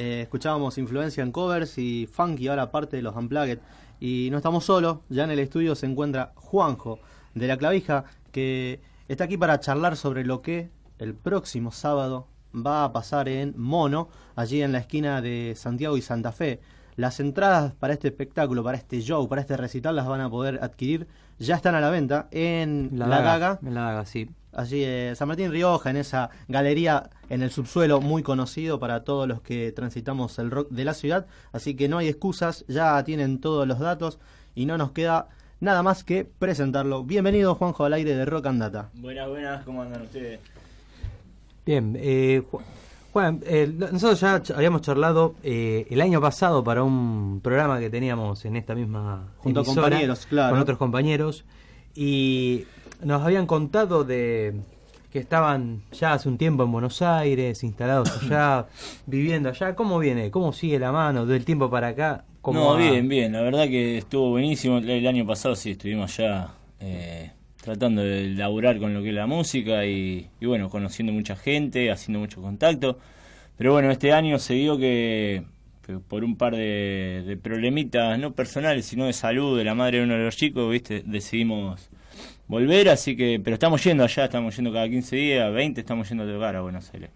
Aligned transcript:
Eh, 0.00 0.20
escuchábamos 0.22 0.78
influencia 0.78 1.24
en 1.24 1.32
covers 1.32 1.76
y 1.76 2.06
funky, 2.06 2.46
ahora 2.46 2.70
parte 2.70 2.96
de 2.96 3.02
los 3.02 3.16
Unplugged. 3.16 3.58
Y 3.98 4.28
no 4.30 4.36
estamos 4.36 4.64
solos, 4.64 4.98
ya 5.08 5.24
en 5.24 5.32
el 5.32 5.40
estudio 5.40 5.74
se 5.74 5.86
encuentra 5.86 6.30
Juanjo 6.36 7.00
de 7.34 7.48
la 7.48 7.56
Clavija, 7.56 8.04
que 8.30 8.80
está 9.08 9.24
aquí 9.24 9.36
para 9.36 9.58
charlar 9.58 9.96
sobre 9.96 10.24
lo 10.24 10.40
que 10.40 10.70
el 11.00 11.14
próximo 11.14 11.72
sábado 11.72 12.28
va 12.54 12.84
a 12.84 12.92
pasar 12.92 13.28
en 13.28 13.54
Mono, 13.56 14.08
allí 14.36 14.62
en 14.62 14.70
la 14.70 14.78
esquina 14.78 15.20
de 15.20 15.54
Santiago 15.56 15.96
y 15.96 16.02
Santa 16.02 16.30
Fe. 16.30 16.60
Las 16.94 17.18
entradas 17.18 17.72
para 17.72 17.92
este 17.92 18.06
espectáculo, 18.06 18.62
para 18.62 18.78
este 18.78 19.00
show, 19.00 19.28
para 19.28 19.40
este 19.40 19.56
recital 19.56 19.96
las 19.96 20.06
van 20.06 20.20
a 20.20 20.30
poder 20.30 20.60
adquirir, 20.62 21.08
ya 21.40 21.56
están 21.56 21.74
a 21.74 21.80
la 21.80 21.90
venta 21.90 22.28
en 22.30 22.90
La, 22.92 23.08
Gaga. 23.20 23.58
En 23.62 23.74
La 23.74 23.82
Gaga, 23.82 24.06
sí. 24.06 24.30
Allí 24.52 24.82
en 24.84 25.14
San 25.16 25.28
Martín 25.28 25.50
Rioja, 25.50 25.90
en 25.90 25.96
esa 25.96 26.30
galería 26.48 27.10
en 27.28 27.42
el 27.42 27.50
subsuelo 27.50 28.00
muy 28.00 28.22
conocido 28.22 28.78
para 28.78 29.04
todos 29.04 29.28
los 29.28 29.40
que 29.40 29.72
transitamos 29.72 30.38
el 30.38 30.50
rock 30.50 30.70
de 30.70 30.84
la 30.84 30.94
ciudad. 30.94 31.26
Así 31.52 31.74
que 31.74 31.88
no 31.88 31.98
hay 31.98 32.08
excusas, 32.08 32.64
ya 32.68 33.02
tienen 33.04 33.40
todos 33.40 33.66
los 33.66 33.78
datos 33.78 34.18
y 34.54 34.66
no 34.66 34.78
nos 34.78 34.92
queda 34.92 35.28
nada 35.60 35.82
más 35.82 36.04
que 36.04 36.24
presentarlo. 36.24 37.04
Bienvenido 37.04 37.54
Juanjo 37.54 37.84
al 37.84 37.92
aire 37.92 38.14
de 38.14 38.24
Rock 38.24 38.46
and 38.46 38.60
Data. 38.60 38.90
Buenas, 38.94 39.28
buenas, 39.28 39.64
¿cómo 39.64 39.82
andan 39.82 40.02
ustedes? 40.02 40.40
Bien, 41.66 41.96
eh, 42.00 42.42
Juan, 43.12 43.40
eh, 43.44 43.70
nosotros 43.92 44.20
ya 44.20 44.42
habíamos 44.54 44.82
charlado 44.82 45.34
eh, 45.42 45.86
el 45.90 46.00
año 46.00 46.20
pasado 46.20 46.62
para 46.62 46.82
un 46.82 47.40
programa 47.42 47.78
que 47.80 47.90
teníamos 47.90 48.44
en 48.44 48.56
esta 48.56 48.74
misma 48.74 49.28
junto 49.38 49.60
a 49.60 49.64
compañeros, 49.64 50.26
claro, 50.26 50.52
con 50.52 50.60
otros 50.60 50.78
compañeros 50.78 51.44
y 51.94 52.64
nos 53.02 53.22
habían 53.22 53.46
contado 53.46 54.04
de 54.04 54.54
que 55.12 55.18
estaban 55.18 55.82
ya 55.92 56.12
hace 56.12 56.28
un 56.28 56.36
tiempo 56.36 56.64
en 56.64 56.72
Buenos 56.72 57.00
Aires, 57.02 57.62
instalados 57.64 58.10
allá, 58.22 58.66
viviendo 59.06 59.48
allá. 59.48 59.74
¿Cómo 59.74 59.98
viene? 59.98 60.30
¿Cómo 60.30 60.52
sigue 60.52 60.78
la 60.78 60.92
mano 60.92 61.26
del 61.26 61.44
tiempo 61.44 61.70
para 61.70 61.88
acá? 61.88 62.24
no, 62.52 62.76
bien, 62.76 63.08
bien. 63.08 63.32
La 63.32 63.42
verdad 63.42 63.66
que 63.66 63.98
estuvo 63.98 64.30
buenísimo. 64.30 64.78
El 64.78 65.06
año 65.06 65.26
pasado 65.26 65.54
sí 65.54 65.72
estuvimos 65.72 66.16
ya 66.16 66.54
eh, 66.80 67.30
tratando 67.62 68.02
de 68.02 68.28
laburar 68.28 68.78
con 68.78 68.94
lo 68.94 69.02
que 69.02 69.10
es 69.10 69.14
la 69.14 69.26
música 69.26 69.84
y, 69.84 70.28
bueno, 70.40 70.70
conociendo 70.70 71.12
mucha 71.12 71.36
gente, 71.36 71.90
haciendo 71.90 72.20
mucho 72.20 72.40
contacto. 72.40 72.98
Pero 73.56 73.72
bueno, 73.72 73.90
este 73.90 74.12
año 74.12 74.38
se 74.38 74.54
dio 74.54 74.78
que, 74.78 75.42
por 76.08 76.24
un 76.24 76.36
par 76.36 76.54
de, 76.54 77.38
problemitas, 77.42 78.18
no 78.18 78.32
personales, 78.32 78.86
sino 78.86 79.06
de 79.06 79.12
salud 79.12 79.58
de 79.58 79.64
la 79.64 79.74
madre 79.74 79.98
de 79.98 80.04
uno 80.04 80.14
de 80.14 80.24
los 80.24 80.36
chicos, 80.36 80.70
viste, 80.70 81.02
decidimos 81.04 81.90
volver, 82.48 82.88
así 82.88 83.16
que, 83.16 83.40
pero 83.42 83.54
estamos 83.54 83.84
yendo 83.84 84.02
allá, 84.02 84.24
estamos 84.24 84.56
yendo 84.56 84.72
cada 84.72 84.88
15 84.88 85.16
días, 85.16 85.52
20 85.52 85.80
estamos 85.80 86.08
yendo 86.08 86.24
a 86.24 86.26
tocar 86.26 86.56
a 86.56 86.62
Buenos 86.62 86.92
Aires. 86.92 87.10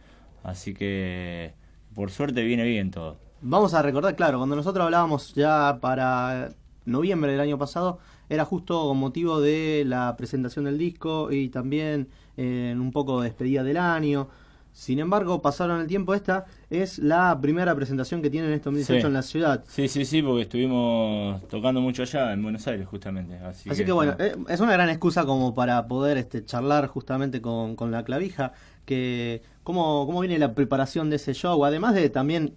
Así 0.44 0.75
que, 0.75 1.55
por 1.94 2.11
suerte, 2.11 2.44
viene 2.44 2.64
bien 2.64 2.91
todo. 2.91 3.16
Vamos 3.41 3.75
a 3.75 3.83
recordar, 3.83 4.14
claro, 4.14 4.38
cuando 4.38 4.55
nosotros 4.55 4.84
hablábamos 4.84 5.34
ya 5.34 5.78
para 5.80 6.50
noviembre 6.84 7.33
del 7.33 7.41
año 7.41 7.58
pasado, 7.58 7.98
era 8.28 8.44
justo 8.44 8.86
con 8.88 8.98
motivo 8.98 9.41
de 9.41 9.84
la 9.86 10.14
presentación 10.16 10.66
del 10.66 10.78
disco 10.78 11.33
y 11.33 11.48
también 11.48 12.08
en 12.36 12.80
un 12.80 12.92
poco 12.92 13.20
de 13.20 13.28
despedida 13.28 13.62
del 13.62 13.78
año. 13.78 14.28
Sin 14.73 14.98
embargo, 14.98 15.42
pasaron 15.42 15.81
el 15.81 15.87
tiempo, 15.87 16.15
esta 16.15 16.47
es 16.70 16.98
la 16.98 17.39
primera 17.41 17.75
presentación 17.75 18.23
que 18.23 18.31
tienen 18.31 18.53
estos 18.53 18.73
2018 18.73 19.06
en 19.06 19.12
la 19.12 19.23
ciudad. 19.23 19.65
Sí, 19.69 19.87
sí, 19.87 20.05
sí, 20.05 20.23
porque 20.23 20.42
estuvimos 20.42 21.47
tocando 21.48 21.81
mucho 21.81 22.03
allá 22.03 22.33
en 22.33 22.42
Buenos 22.42 22.67
Aires, 22.67 22.87
justamente. 22.89 23.37
Así, 23.39 23.84
que, 23.84 23.93
bueno, 23.93 24.17
eh, 24.19 24.34
es 24.48 24.61
una 24.61 24.73
gran 24.73 24.89
excusa 24.89 25.25
como 25.25 25.55
para 25.55 25.87
poder 25.87 26.17
este, 26.17 26.45
charlar 26.45 26.87
justamente 26.87 27.43
con, 27.43 27.77
con 27.77 27.91
la 27.91 28.03
clavija, 28.03 28.53
que 28.87 29.43
cómo, 29.62 30.06
cómo 30.06 30.20
viene 30.20 30.39
la 30.39 30.55
preparación 30.55 31.11
de 31.11 31.17
ese 31.17 31.34
show, 31.34 31.65
además 31.65 31.95
de 31.95 32.09
también 32.09 32.55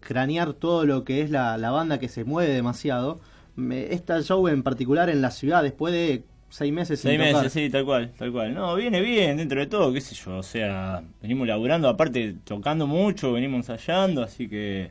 cranear 0.00 0.52
todo 0.52 0.84
lo 0.84 1.04
que 1.04 1.22
es 1.22 1.30
la, 1.30 1.56
la 1.56 1.70
banda 1.70 1.98
que 1.98 2.08
se 2.08 2.24
mueve 2.24 2.52
demasiado 2.52 3.20
esta 3.56 4.20
show 4.22 4.48
en 4.48 4.62
particular 4.62 5.08
en 5.08 5.22
la 5.22 5.30
ciudad 5.30 5.62
después 5.62 5.92
de 5.94 6.24
seis 6.48 6.72
meses 6.72 7.00
seis 7.00 7.18
meses 7.18 7.52
sí 7.52 7.68
tal 7.70 7.84
cual 7.84 8.12
tal 8.16 8.32
cual. 8.32 8.54
No 8.54 8.74
viene 8.76 9.00
bien 9.00 9.36
dentro 9.36 9.60
de 9.60 9.66
todo 9.66 9.92
qué 9.92 10.00
sé 10.00 10.14
yo 10.14 10.38
o 10.38 10.42
sea 10.42 11.02
venimos 11.20 11.46
laburando 11.46 11.88
aparte 11.88 12.36
tocando 12.44 12.86
mucho 12.86 13.32
venimos 13.32 13.68
ensayando 13.68 14.22
así 14.22 14.48
que 14.48 14.90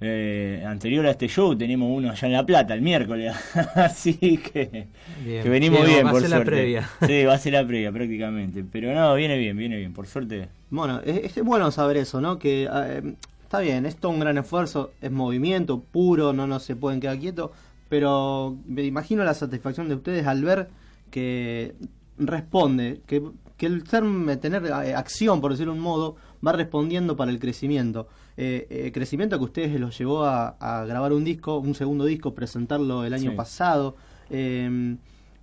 eh, 0.00 0.64
anterior 0.64 1.04
a 1.06 1.10
este 1.10 1.26
show 1.26 1.56
tenemos 1.56 1.88
uno 1.90 2.10
allá 2.12 2.28
en 2.28 2.32
La 2.32 2.46
Plata 2.46 2.72
el 2.72 2.82
miércoles 2.82 3.34
así 3.74 4.38
que, 4.38 4.86
que 5.24 5.48
venimos 5.48 5.84
bien, 5.84 6.08
por 6.08 6.20
suerte 6.20 6.38
la 6.38 6.44
previa. 6.44 6.88
sí 7.06 7.24
va 7.24 7.34
a 7.34 7.38
ser 7.38 7.54
la 7.54 7.66
previa 7.66 7.90
prácticamente. 7.90 8.64
Pero 8.70 8.94
no 8.94 9.14
viene 9.16 9.36
bien 9.36 9.56
viene 9.56 9.76
bien 9.76 9.92
por 9.92 10.06
suerte. 10.06 10.48
Bueno 10.70 11.00
es, 11.04 11.36
es 11.36 11.44
bueno 11.44 11.70
saber 11.72 11.96
eso 11.96 12.20
no 12.20 12.38
que 12.38 12.68
eh, 12.72 13.14
está 13.42 13.58
bien 13.58 13.86
es 13.86 13.96
todo 13.96 14.12
un 14.12 14.20
gran 14.20 14.38
esfuerzo 14.38 14.92
es 15.00 15.10
movimiento 15.10 15.80
puro 15.80 16.32
no 16.32 16.46
no 16.46 16.60
se 16.60 16.76
pueden 16.76 17.00
quedar 17.00 17.18
quietos 17.18 17.50
pero 17.88 18.56
me 18.66 18.84
imagino 18.84 19.24
la 19.24 19.34
satisfacción 19.34 19.88
de 19.88 19.94
ustedes 19.94 20.26
al 20.26 20.44
ver 20.44 20.68
que 21.10 21.74
responde, 22.18 23.02
que, 23.06 23.22
que 23.56 23.66
el 23.66 23.86
ser 23.86 24.04
tener 24.40 24.64
eh, 24.66 24.94
acción, 24.94 25.40
por 25.40 25.52
decirlo 25.52 25.72
de 25.72 25.78
un 25.78 25.84
modo, 25.84 26.16
va 26.46 26.52
respondiendo 26.52 27.16
para 27.16 27.30
el 27.30 27.38
crecimiento. 27.38 28.08
Eh, 28.36 28.68
eh, 28.70 28.92
crecimiento 28.92 29.36
que 29.36 29.44
ustedes 29.44 29.80
los 29.80 29.98
llevó 29.98 30.24
a, 30.24 30.84
grabar 30.86 31.12
un 31.12 31.24
disco, 31.24 31.58
un 31.58 31.74
segundo 31.74 32.04
disco, 32.04 32.34
presentarlo 32.34 33.04
el 33.04 33.12
año 33.12 33.34
pasado. 33.34 33.96
Eh, 34.30 34.96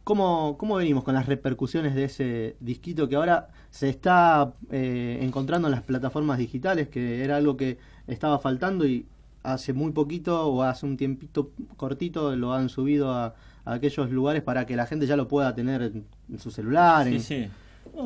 ¿cómo, 0.06 0.58
¿Cómo 0.58 0.76
venimos 0.78 1.04
con 1.04 1.14
las 1.14 1.26
repercusiones 1.26 1.94
de 1.94 2.06
ese 2.06 2.56
disquito 2.62 3.10
que 3.10 3.18
ahora 3.18 3.50
se 3.70 3.90
está 3.90 4.54
encontrando 4.70 5.68
en 5.68 5.74
las 5.74 5.82
plataformas 5.82 6.38
digitales, 6.38 6.88
que 6.88 7.22
era 7.22 7.36
algo 7.36 7.58
que 7.58 7.78
estaba 8.08 8.40
faltando 8.40 8.86
y 8.86 9.06
hace 9.46 9.74
muy 9.74 9.92
poquito 9.92 10.48
o 10.48 10.64
hace 10.64 10.86
un 10.86 10.98
tiempito 10.98 11.52
cortito 11.78 12.36
lo 12.36 12.54
han 12.54 12.70
subido 12.70 13.12
a, 13.12 13.36
aquellos 13.66 14.12
lugares 14.12 14.44
para 14.44 14.66
que 14.66 14.76
la 14.76 14.86
gente 14.86 15.08
ya 15.08 15.16
lo 15.16 15.28
pueda 15.28 15.56
tener 15.56 15.82
en, 15.82 16.06
su 16.40 16.52
celular. 16.52 17.08
Sí, 17.08 17.20
sí. 17.20 17.48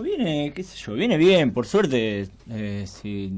viene, 0.04 0.54
qué 0.54 0.64
sé 0.64 0.78
yo, 0.78 0.94
viene 0.94 1.18
bien, 1.18 1.52
por 1.52 1.66
suerte, 1.66 2.28
eh, 2.50 2.86
si 2.86 3.32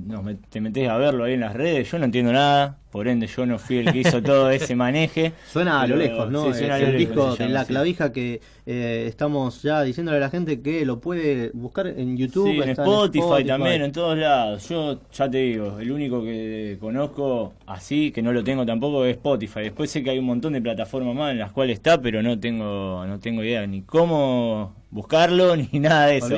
te 0.50 0.62
metes 0.62 0.90
a 0.90 0.98
verlo 0.98 1.24
ahí 1.24 1.34
en 1.34 1.40
las 1.42 1.54
redes, 1.54 1.90
yo 1.90 1.98
no 1.98 2.06
entiendo 2.06 2.32
nada, 2.34 2.78
por 2.92 3.08
ende 3.08 3.28
yo 3.28 3.46
no 3.46 3.58
fui 3.58 3.78
el 3.78 3.92
que 3.92 4.00
hizo 4.00 4.22
todo 4.22 4.52
ese 4.52 4.76
maneje. 4.76 5.34
Suena 5.52 5.82
a 5.82 5.88
lo 5.88 5.96
lejos, 5.96 6.30
¿no? 6.30 6.54
Sí, 6.54 6.66
el 6.66 6.98
disco 6.98 7.36
de 7.36 7.50
la 7.50 7.66
clavija 7.66 8.12
que 8.12 8.42
eh, 8.66 9.06
estamos 9.08 9.62
ya 9.64 9.82
diciéndole 9.82 10.18
a 10.18 10.20
la 10.20 10.30
gente 10.30 10.62
que 10.62 10.86
lo 10.86 11.00
puede 11.00 11.52
buscar 11.54 11.88
en 11.88 12.18
YouTube. 12.18 12.62
en 12.62 12.70
Spotify, 12.70 13.46
también, 13.46 13.82
en 13.82 13.92
todos 13.92 14.18
lados. 14.18 14.68
Yo 14.68 15.00
ya 15.12 15.30
te 15.30 15.38
digo, 15.38 15.80
el 15.80 15.92
único 15.92 16.22
que 16.22 16.78
conozco 16.80 17.54
así, 17.66 18.12
que 18.12 18.22
no 18.22 18.34
lo 18.34 18.44
tengo 18.44 18.66
tampoco, 18.66 19.06
es 19.06 19.16
Spotify. 19.16 19.62
Después 19.62 19.90
sé 19.90 20.04
que 20.04 20.12
hay 20.12 20.20
un 20.20 20.26
montón 20.26 20.54
de 20.54 20.62
plataformas 20.62 21.16
más 21.16 21.32
en 21.32 21.40
las 21.40 21.52
cuales 21.52 21.76
está, 21.76 22.02
pero 22.02 22.22
no 22.22 22.40
tengo, 22.40 23.06
no 23.08 23.20
tengo 23.20 23.44
idea 23.44 23.66
ni 23.66 23.82
cómo 23.82 24.74
buscarlo 24.92 25.56
ni 25.72 25.80
nada 25.80 26.08
de 26.08 26.18
eso. 26.18 26.38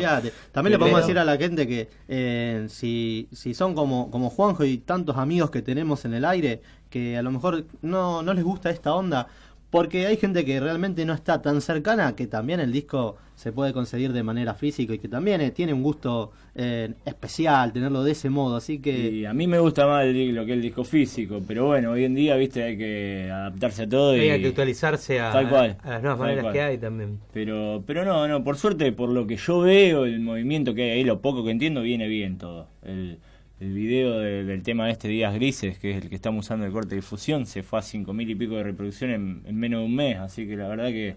También 0.52 0.74
le 0.74 0.80
podemos 0.80 1.02
decir 1.02 1.18
a 1.18 1.26
la 1.26 1.38
gente 1.38 1.68
que 1.68 1.90
eh, 2.08 2.68
si, 2.70 3.28
si 3.32 3.54
son 3.54 3.74
como, 3.74 4.10
como 4.10 4.30
Juanjo 4.30 4.64
y 4.64 4.78
tantos 4.78 5.18
amigos 5.18 5.50
que 5.50 5.62
tenemos 5.62 6.06
en 6.06 6.14
el 6.14 6.24
aire, 6.24 6.43
que 6.90 7.18
a 7.18 7.22
lo 7.22 7.32
mejor 7.32 7.66
no, 7.82 8.22
no 8.22 8.34
les 8.34 8.44
gusta 8.44 8.70
esta 8.70 8.94
onda, 8.94 9.28
porque 9.74 10.06
hay 10.06 10.18
gente 10.18 10.46
que 10.46 10.60
realmente 10.60 11.04
no 11.04 11.14
está 11.14 11.42
tan 11.42 11.60
cercana 11.60 12.16
que 12.16 12.28
también 12.28 12.60
el 12.60 12.72
disco 12.72 13.18
se 13.36 13.52
puede 13.52 13.74
conseguir 13.74 14.14
de 14.14 14.22
manera 14.22 14.54
física 14.54 14.94
y 14.94 15.00
que 15.00 15.08
también 15.08 15.42
eh, 15.42 15.50
tiene 15.50 15.74
un 15.74 15.82
gusto 15.82 16.32
eh, 16.54 16.94
especial 17.06 17.74
tenerlo 17.74 18.04
de 18.04 18.12
ese 18.12 18.30
modo, 18.30 18.58
así 18.58 18.78
que... 18.78 19.28
a 19.28 19.34
mí 19.34 19.48
me 19.48 19.58
gusta 19.58 19.88
más 19.88 20.06
lo 20.06 20.46
que 20.46 20.52
es 20.52 20.58
el 20.58 20.62
disco 20.62 20.84
físico, 20.84 21.42
pero 21.48 21.66
bueno, 21.66 21.90
hoy 21.90 22.04
en 22.04 22.14
día, 22.14 22.36
viste, 22.36 22.62
hay 22.62 22.78
que 22.78 23.30
adaptarse 23.32 23.82
a 23.82 23.90
todo 23.90 24.16
y... 24.16 24.30
Hay 24.30 24.42
que 24.42 24.50
actualizarse 24.50 25.20
a, 25.20 25.34
las 25.34 26.04
nuevas 26.04 26.20
maneras 26.20 26.54
que 26.54 26.62
hay 26.62 26.78
también. 26.78 27.20
Pero, 27.34 27.84
pero 27.88 28.06
no, 28.06 28.28
no, 28.28 28.44
por 28.44 28.58
suerte, 28.58 28.92
por 28.92 29.10
lo 29.10 29.26
que 29.26 29.38
yo 29.38 29.62
veo, 29.62 30.06
el 30.06 30.20
movimiento 30.20 30.76
que 30.76 30.84
hay 30.84 30.90
ahí, 30.92 31.04
lo 31.04 31.20
poco 31.20 31.44
que 31.44 31.50
entiendo, 31.50 31.82
viene 31.82 32.08
bien 32.08 32.38
todo. 32.38 32.68
El, 32.84 33.18
el 33.64 33.74
video 33.74 34.20
del 34.20 34.62
tema 34.62 34.88
de 34.88 34.92
este 34.92 35.08
Días 35.08 35.34
Grises, 35.34 35.80
que 35.80 35.92
es 35.92 36.04
el 36.04 36.10
que 36.10 36.16
estamos 36.16 36.46
usando 36.46 36.66
el 36.66 36.72
corte 36.74 36.90
de 36.90 36.96
difusión, 36.98 37.46
se 37.46 37.64
fue 37.64 37.80
a 37.80 37.82
cinco 37.82 38.12
mil 38.12 38.30
y 38.30 38.36
pico 38.36 38.56
de 38.56 38.64
reproducción 38.64 39.12
en, 39.46 39.56
menos 39.58 39.80
de 39.80 39.86
un 39.86 39.96
mes, 39.96 40.18
así 40.18 40.46
que 40.46 40.58
la 40.58 40.68
verdad 40.68 40.88
que 40.88 41.16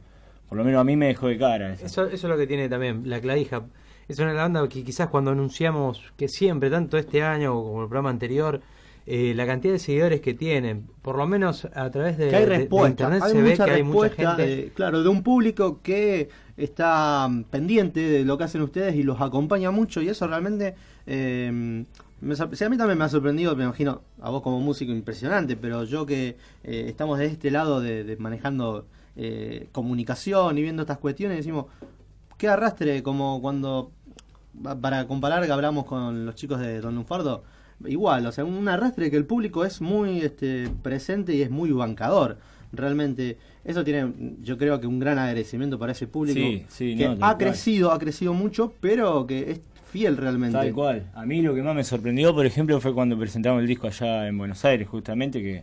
por 0.48 0.56
lo 0.56 0.62
menos 0.62 0.80
a 0.80 0.84
mí 0.84 0.94
me 0.94 1.08
dejó 1.08 1.26
de 1.26 1.38
cara. 1.38 1.72
Eso, 1.72 2.06
eso 2.06 2.14
es 2.14 2.22
lo 2.22 2.36
que 2.36 2.46
tiene 2.46 2.68
también 2.68 3.02
la 3.10 3.20
clavija. 3.20 3.64
Es 4.06 4.20
una 4.20 4.32
banda 4.32 4.66
que 4.68 4.84
quizás 4.84 5.08
cuando 5.08 5.32
anunciamos 5.32 6.12
que 6.16 6.28
siempre, 6.28 6.70
tanto 6.70 6.96
este 6.98 7.20
año 7.20 7.52
como 7.52 7.82
el 7.82 7.88
programa 7.88 8.10
anterior, 8.10 8.60
eh, 9.06 9.32
la 9.34 9.44
cantidad 9.44 9.72
de 9.72 9.80
seguidores 9.80 10.20
que 10.20 10.34
tienen, 10.34 10.86
por 11.02 11.16
lo 11.16 11.26
menos 11.26 11.64
a 11.64 11.90
través 11.90 12.16
de, 12.16 12.34
hay 12.34 12.68
internet 12.88 13.22
se 13.24 13.42
ve 13.42 13.56
que 13.56 13.62
hay 13.62 13.82
mucha 13.82 14.10
gente. 14.10 14.72
claro, 14.72 15.02
de 15.02 15.08
un 15.08 15.24
público 15.24 15.80
que 15.82 16.28
está 16.56 17.28
pendiente 17.50 18.00
de 18.00 18.24
lo 18.24 18.38
que 18.38 18.44
hacen 18.44 18.62
ustedes 18.62 18.94
y 18.94 19.02
los 19.02 19.20
acompaña 19.20 19.72
mucho 19.72 20.00
y 20.00 20.08
eso 20.08 20.26
realmente 20.28 20.74
eh, 21.06 21.84
a 22.34 22.68
mí 22.68 22.76
también 22.76 22.98
me 22.98 23.04
ha 23.04 23.08
sorprendido, 23.08 23.54
me 23.56 23.64
imagino, 23.64 24.02
a 24.20 24.30
vos 24.30 24.42
como 24.42 24.60
músico 24.60 24.92
impresionante, 24.92 25.56
pero 25.56 25.84
yo 25.84 26.06
que 26.06 26.36
eh, 26.64 26.84
estamos 26.88 27.18
de 27.18 27.26
este 27.26 27.50
lado 27.50 27.80
de, 27.80 28.16
manejando 28.18 28.86
eh, 29.16 29.68
comunicación 29.72 30.58
y 30.58 30.62
viendo 30.62 30.82
estas 30.82 30.98
cuestiones, 30.98 31.38
decimos, 31.38 31.66
qué 32.36 32.48
arrastre 32.48 33.02
como 33.02 33.40
cuando, 33.40 33.92
para 34.80 35.06
comparar 35.06 35.44
que 35.46 35.52
hablamos 35.52 35.84
con 35.84 36.26
los 36.26 36.34
chicos 36.34 36.60
de 36.60 36.80
Don 36.80 36.94
Lunfardo, 36.94 37.44
igual, 37.84 38.26
o 38.26 38.32
sea, 38.32 38.44
un 38.44 38.68
arrastre 38.68 39.10
que 39.10 39.16
el 39.16 39.26
público 39.26 39.64
es 39.64 39.80
muy 39.80 40.20
este, 40.20 40.68
presente 40.82 41.34
y 41.34 41.42
es 41.42 41.50
muy 41.50 41.70
bancador. 41.72 42.38
Realmente, 42.72 43.38
eso 43.64 43.84
tiene, 43.84 44.12
yo 44.42 44.58
creo 44.58 44.80
que 44.80 44.86
un 44.86 44.98
gran 44.98 45.18
agradecimiento 45.18 45.78
para 45.78 45.92
ese 45.92 46.06
público 46.06 46.40
Sí, 46.40 46.64
sí, 46.68 46.96
que 46.96 47.08
no, 47.08 47.24
ha 47.24 47.38
crecido, 47.38 47.92
ha 47.92 47.98
crecido 47.98 48.34
mucho, 48.34 48.74
pero 48.80 49.26
que 49.26 49.50
es 49.52 49.60
fiel 49.96 50.16
realmente. 50.16 50.56
Tal 50.58 50.72
cual. 50.72 51.10
A 51.14 51.24
mí 51.24 51.40
lo 51.42 51.54
que 51.54 51.62
más 51.62 51.74
me 51.74 51.84
sorprendió, 51.84 52.34
por 52.34 52.44
ejemplo, 52.46 52.80
fue 52.80 52.92
cuando 52.94 53.18
presentamos 53.18 53.60
el 53.62 53.66
disco 53.66 53.86
allá 53.86 54.26
en 54.28 54.36
Buenos 54.38 54.64
Aires, 54.64 54.86
justamente, 54.88 55.40
que, 55.42 55.62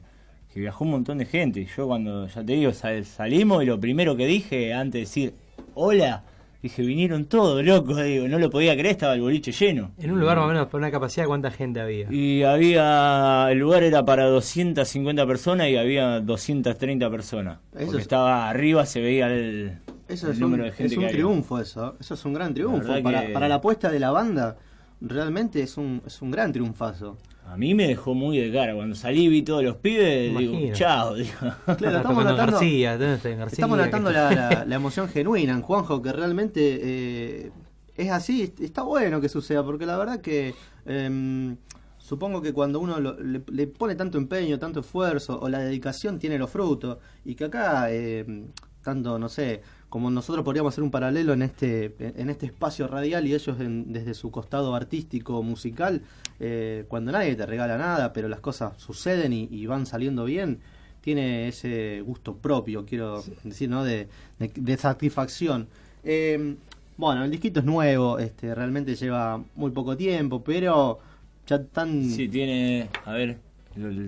que 0.53 0.59
viajó 0.59 0.83
un 0.85 0.91
montón 0.91 1.18
de 1.19 1.25
gente. 1.25 1.59
Y 1.62 1.65
yo 1.65 1.88
cuando, 1.88 2.27
ya 2.27 2.44
te 2.44 2.53
digo, 2.53 2.71
sal- 2.74 3.06
salimos 3.06 3.63
y 3.63 3.65
lo 3.68 3.80
primero 3.80 4.15
que 4.15 4.25
dije, 4.25 4.74
antes 4.74 4.94
de 4.94 5.00
decir, 5.01 5.33
hola, 5.75 6.24
dije, 6.62 6.81
vinieron 6.81 7.25
todos, 7.25 7.63
loco, 7.65 7.95
digo, 8.01 8.27
no 8.27 8.39
lo 8.39 8.50
podía 8.50 8.71
creer, 8.74 8.88
estaba 8.94 9.13
el 9.15 9.21
boliche 9.21 9.51
lleno. 9.51 9.91
En 10.00 10.12
un 10.12 10.19
lugar 10.19 10.38
más 10.38 10.45
o 10.45 10.47
menos 10.47 10.68
por 10.68 10.80
una 10.80 10.89
capacidad, 10.91 11.25
¿cuánta 11.27 11.51
gente 11.51 11.81
había? 11.81 12.07
Y 12.12 12.44
había, 12.44 13.47
el 13.51 13.57
lugar 13.59 13.83
era 13.83 14.03
para 14.06 14.25
250 14.25 15.27
personas 15.27 15.68
y 15.69 15.75
había 15.77 16.19
230 16.21 17.09
personas. 17.09 17.59
Eso 17.74 17.85
porque 17.85 17.97
es- 17.97 18.01
estaba 18.03 18.50
arriba, 18.50 18.85
se 18.85 19.01
veía 19.01 19.27
el, 19.27 19.74
Eso 20.13 20.27
el 20.27 20.33
es 20.33 20.39
número 20.39 20.63
un, 20.63 20.69
de 20.69 20.75
gente 20.75 20.94
es 20.94 20.98
un 20.98 21.04
que 21.04 21.06
había. 21.10 21.18
triunfo 21.18 21.60
eso, 21.60 21.95
eso 22.00 22.13
es 22.13 22.25
un 22.25 22.33
gran 22.33 22.54
triunfo. 22.54 22.88
Para, 23.04 23.25
que- 23.27 23.33
para 23.33 23.48
la 23.48 23.56
apuesta 23.56 23.89
de 23.92 24.00
la 24.00 24.12
banda, 24.12 24.57
realmente 25.01 25.62
es 25.62 25.77
un, 25.77 26.01
es 26.06 26.21
un 26.21 26.31
gran 26.31 26.51
triunfazo. 26.54 27.18
A 27.45 27.57
mí 27.57 27.74
me 27.75 27.88
dejó 27.88 28.13
muy 28.13 28.38
de 28.38 28.51
cara. 28.54 28.74
Cuando 28.74 28.95
salí 28.95 29.27
vi 29.27 29.42
todos 29.42 29.63
los 29.63 29.75
pibes, 29.75 30.38
digo, 30.38 30.57
chao, 30.74 31.13
digo. 31.15 31.30
Claro, 31.77 31.98
estamos 31.98 32.24
notando, 32.24 32.54
García, 32.54 32.98
¿dónde 32.98 33.15
está 33.15 33.30
García? 33.31 33.65
estamos 33.65 33.77
la, 34.13 34.31
la- 34.31 34.65
la 34.65 34.75
emoción 34.75 35.10
genuina 35.10 35.51
en 35.54 35.62
Juanjo, 35.62 36.01
que 36.01 36.13
realmente 36.13 36.80
eh, 36.81 37.51
es 37.98 38.09
así, 38.12 38.54
está 38.62 38.83
bueno 38.83 39.19
que 39.19 39.27
suceda, 39.30 39.63
porque 39.63 39.86
la 39.86 39.98
verdad 39.98 40.21
que 40.21 40.56
em, 40.86 41.57
supongo 41.98 42.42
que 42.42 42.54
cuando 42.54 42.80
uno 42.80 43.00
lo- 43.01 43.19
le, 43.19 43.42
le 43.51 43.68
pone 43.68 43.95
tanto 43.95 44.18
empeño, 44.18 44.57
tanto 44.57 44.80
esfuerzo, 44.80 45.38
o 45.42 45.50
la 45.50 45.59
dedicación 45.59 46.19
tiene 46.19 46.38
los 46.38 46.50
frutos, 46.50 46.98
y 47.25 47.36
que 47.36 47.44
acá, 47.45 47.92
em, 47.92 48.48
tanto, 48.81 49.19
no 49.19 49.27
sé, 49.30 49.62
como 49.94 50.10
nosotros 50.10 50.44
podríamos 50.44 50.74
hacer 50.74 50.84
un 50.84 50.90
paralelo 50.90 51.34
en 51.34 51.44
este, 51.44 51.94
en 52.00 52.31
este 52.31 52.48
espacio 52.48 52.88
radial 52.88 53.28
y 53.28 53.36
ellos 53.36 53.60
en- 53.60 53.94
desde 53.94 54.16
su 54.16 54.31
costado 54.31 54.74
artístico, 54.74 55.44
musical, 55.44 56.01
eh, 56.40 56.86
cuando 56.88 57.12
nadie 57.12 57.36
te 57.36 57.45
regala 57.45 57.78
nada, 57.78 58.12
pero 58.12 58.28
las 58.28 58.40
cosas 58.40 58.74
suceden 58.81 59.34
y, 59.34 59.48
y 59.51 59.68
van 59.68 59.86
saliendo 59.86 60.25
bien, 60.25 60.57
tiene 61.01 61.48
ese 61.48 62.01
gusto 62.01 62.36
propio, 62.36 62.86
quiero 62.88 63.24
decir, 63.44 63.69
¿no? 63.69 63.84
De, 63.84 64.07
de- 64.40 64.51
de 64.56 64.78
satisfacción. 64.78 65.68
Eh, 66.04 66.56
bueno, 66.98 67.24
el 67.24 67.30
disquito 67.30 67.60
es 67.60 67.66
nuevo, 67.68 68.18
este, 68.18 68.56
realmente 68.56 68.95
lleva 68.95 69.44
muy 69.56 69.69
poco 69.69 69.95
tiempo, 69.95 70.44
pero 70.44 70.98
ya 71.45 71.63
tan... 71.63 72.10
Sí, 72.10 72.28
tiene. 72.28 72.90
A 73.06 73.12
ver, 73.12 73.38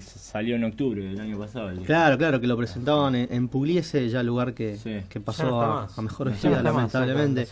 salió 0.02 0.56
en 0.56 0.64
octubre 0.64 1.04
del 1.04 1.20
año 1.20 1.38
pasado. 1.38 1.70
el 1.70 1.76
disco. 1.78 1.88
Claro, 1.88 2.18
claro, 2.18 2.40
que 2.42 2.48
lo 2.48 2.58
presentaban 2.58 3.16
en, 3.16 3.28
en 3.32 3.48
Pugliese, 3.48 4.08
ya 4.10 4.22
lugar 4.24 4.54
que, 4.54 4.78
Sí. 4.78 4.98
que 5.10 5.20
pasó 5.20 5.50
no 5.50 5.62
a, 5.62 6.02
mejor 6.02 6.28
no 6.28 6.34
vida, 6.50 6.64
más, 6.64 6.74
lamentablemente. 6.76 7.48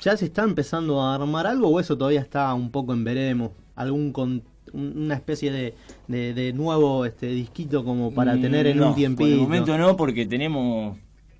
¿Ya 0.00 0.16
se 0.16 0.26
está 0.26 0.44
empezando 0.44 1.00
a 1.02 1.14
armar 1.14 1.46
algo 1.46 1.68
o 1.68 1.80
eso 1.80 1.98
todavía 1.98 2.20
está 2.20 2.52
un 2.54 2.70
poco 2.70 2.92
en 2.92 3.02
veremos? 3.04 3.50
¿Algún 3.74 4.12
con, 4.12 4.42
un- 4.72 4.92
una 4.96 5.14
especie 5.14 5.50
de, 5.50 5.74
de, 6.06 6.34
de 6.34 6.52
nuevo 6.52 7.04
este 7.04 7.26
disquito 7.26 7.84
como 7.84 8.12
para 8.12 8.34
Mm, 8.36 8.40
tener 8.40 8.66
en 8.68 8.76
no, 8.78 8.88
un 8.90 8.94
tiempito? 8.94 9.24
Por 9.28 9.32
el 9.32 9.38
momento 9.40 9.76
no, 9.78 9.96
porque 9.96 10.24
tenemos, 10.26 10.96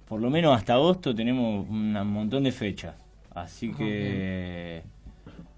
por 0.08 0.20
lo 0.20 0.28
menos 0.30 0.56
hasta 0.56 0.74
agosto, 0.74 1.14
tenemos 1.14 1.68
un 1.68 1.92
montón 1.92 2.44
de 2.44 2.52
fechas. 2.52 2.94
Así 3.34 3.72
que. 3.72 4.82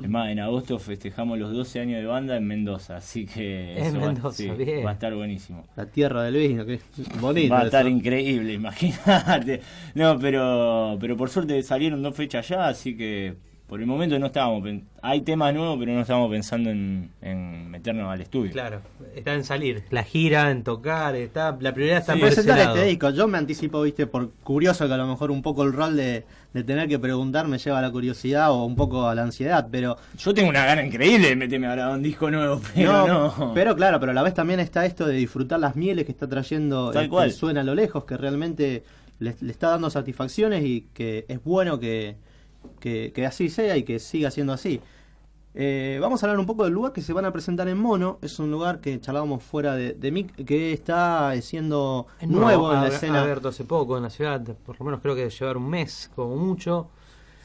Es 0.02 0.08
más, 0.08 0.30
en 0.30 0.40
agosto 0.40 0.78
festejamos 0.78 1.38
los 1.38 1.52
12 1.52 1.80
años 1.80 2.00
de 2.00 2.06
banda 2.06 2.36
en 2.36 2.46
Mendoza. 2.46 2.96
Así 2.96 3.26
que. 3.26 3.72
En 3.78 3.84
eso 3.86 4.00
va- 4.00 4.06
Mendoza, 4.12 4.36
sí, 4.36 4.50
bien. 4.50 4.84
va 4.86 4.90
a 4.90 4.92
estar 4.94 5.14
buenísimo. 5.14 5.64
La 5.76 5.86
tierra 5.86 6.22
del 6.24 6.34
vino, 6.36 6.64
que 6.66 6.74
es 6.74 7.20
bonito. 7.20 7.52
Va 7.54 7.60
a 7.60 7.64
estar 7.64 7.86
eso. 7.86 7.96
increíble, 7.96 8.52
imagínate. 8.54 9.60
No, 9.94 10.18
pero 10.18 10.96
pero 11.00 11.16
por 11.16 11.28
suerte 11.30 11.62
salieron 11.62 12.02
dos 12.02 12.14
fechas 12.14 12.48
ya, 12.48 12.68
así 12.68 12.96
que 12.96 13.34
por 13.70 13.80
el 13.80 13.86
momento 13.86 14.18
no 14.18 14.26
estábamos. 14.26 14.68
Hay 15.00 15.20
temas 15.20 15.54
nuevos, 15.54 15.78
pero 15.78 15.92
no 15.92 16.00
estábamos 16.00 16.28
pensando 16.28 16.70
en, 16.70 17.12
en 17.22 17.70
meternos 17.70 18.12
al 18.12 18.20
estudio. 18.20 18.50
Claro, 18.50 18.82
está 19.14 19.32
en 19.32 19.44
salir. 19.44 19.84
La 19.90 20.02
gira, 20.02 20.50
en 20.50 20.64
tocar, 20.64 21.14
está 21.14 21.56
la 21.60 21.72
prioridad 21.72 21.98
está 21.98 22.14
Sí, 22.14 22.18
por 22.18 22.28
ese 22.30 22.42
presentar 22.42 22.66
lado. 22.66 22.76
este 22.76 22.88
disco. 22.88 23.10
Yo 23.10 23.28
me 23.28 23.38
anticipo, 23.38 23.80
viste, 23.82 24.08
por 24.08 24.32
curioso 24.42 24.88
que 24.88 24.92
a 24.92 24.96
lo 24.96 25.06
mejor 25.06 25.30
un 25.30 25.40
poco 25.40 25.62
el 25.62 25.72
rol 25.72 25.96
de, 25.96 26.24
de 26.52 26.64
tener 26.64 26.88
que 26.88 26.98
preguntar 26.98 27.46
me 27.46 27.58
lleva 27.58 27.78
a 27.78 27.82
la 27.82 27.92
curiosidad 27.92 28.50
o 28.50 28.64
un 28.64 28.74
poco 28.74 29.06
a 29.06 29.14
la 29.14 29.22
ansiedad, 29.22 29.68
pero 29.70 29.96
Yo 30.18 30.34
tengo 30.34 30.48
una 30.48 30.66
gana 30.66 30.84
increíble 30.84 31.28
de 31.28 31.36
meterme 31.36 31.68
ahora 31.68 31.86
a 31.86 31.90
un 31.90 32.02
disco 32.02 32.28
nuevo, 32.28 32.60
pero 32.74 33.06
no. 33.06 33.54
Pero 33.54 33.76
claro, 33.76 34.00
pero 34.00 34.10
a 34.10 34.14
la 34.16 34.24
vez 34.24 34.34
también 34.34 34.58
está 34.58 34.84
esto 34.84 35.06
de 35.06 35.14
disfrutar 35.14 35.60
las 35.60 35.76
mieles 35.76 36.06
que 36.06 36.10
está 36.10 36.26
trayendo 36.26 36.90
Tal 36.90 37.04
este, 37.04 37.10
cual. 37.10 37.30
Suena 37.30 37.60
a 37.60 37.64
lo 37.64 37.76
lejos, 37.76 38.04
que 38.04 38.16
realmente 38.16 38.82
le, 39.20 39.36
le 39.40 39.52
está 39.52 39.68
dando 39.68 39.90
satisfacciones 39.90 40.64
y 40.64 40.88
que 40.92 41.24
es 41.28 41.40
bueno 41.44 41.78
que, 41.78 42.16
que, 42.78 43.12
que 43.14 43.26
así 43.26 43.48
sea 43.48 43.76
y 43.76 43.82
que 43.84 43.98
siga 43.98 44.30
siendo 44.30 44.52
así. 44.52 44.80
Eh, 45.52 45.98
vamos 46.00 46.22
a 46.22 46.26
hablar 46.26 46.38
un 46.38 46.46
poco 46.46 46.62
del 46.64 46.72
lugar 46.72 46.92
que 46.92 47.02
se 47.02 47.12
van 47.12 47.24
a 47.24 47.32
presentar 47.32 47.68
en 47.68 47.76
Mono. 47.78 48.18
Es 48.22 48.38
un 48.38 48.50
lugar 48.50 48.80
que 48.80 49.00
charlábamos 49.00 49.42
fuera 49.42 49.74
de, 49.74 49.94
de 49.94 50.10
mic, 50.12 50.44
que 50.44 50.72
está 50.72 51.34
eh, 51.34 51.42
siendo 51.42 52.06
Es 52.20 52.28
nuevo 52.28 52.72
en 52.72 52.80
la 52.82 52.88
escena. 52.88 53.22
abierto 53.22 53.48
hace 53.48 53.64
poco 53.64 53.96
en 53.96 54.04
la 54.04 54.10
ciudad, 54.10 54.40
por 54.64 54.78
lo 54.78 54.84
menos 54.84 55.00
creo 55.00 55.14
que 55.14 55.22
debe 55.22 55.30
llevar 55.32 55.56
un 55.56 55.68
mes 55.68 56.10
como 56.14 56.36
mucho. 56.36 56.88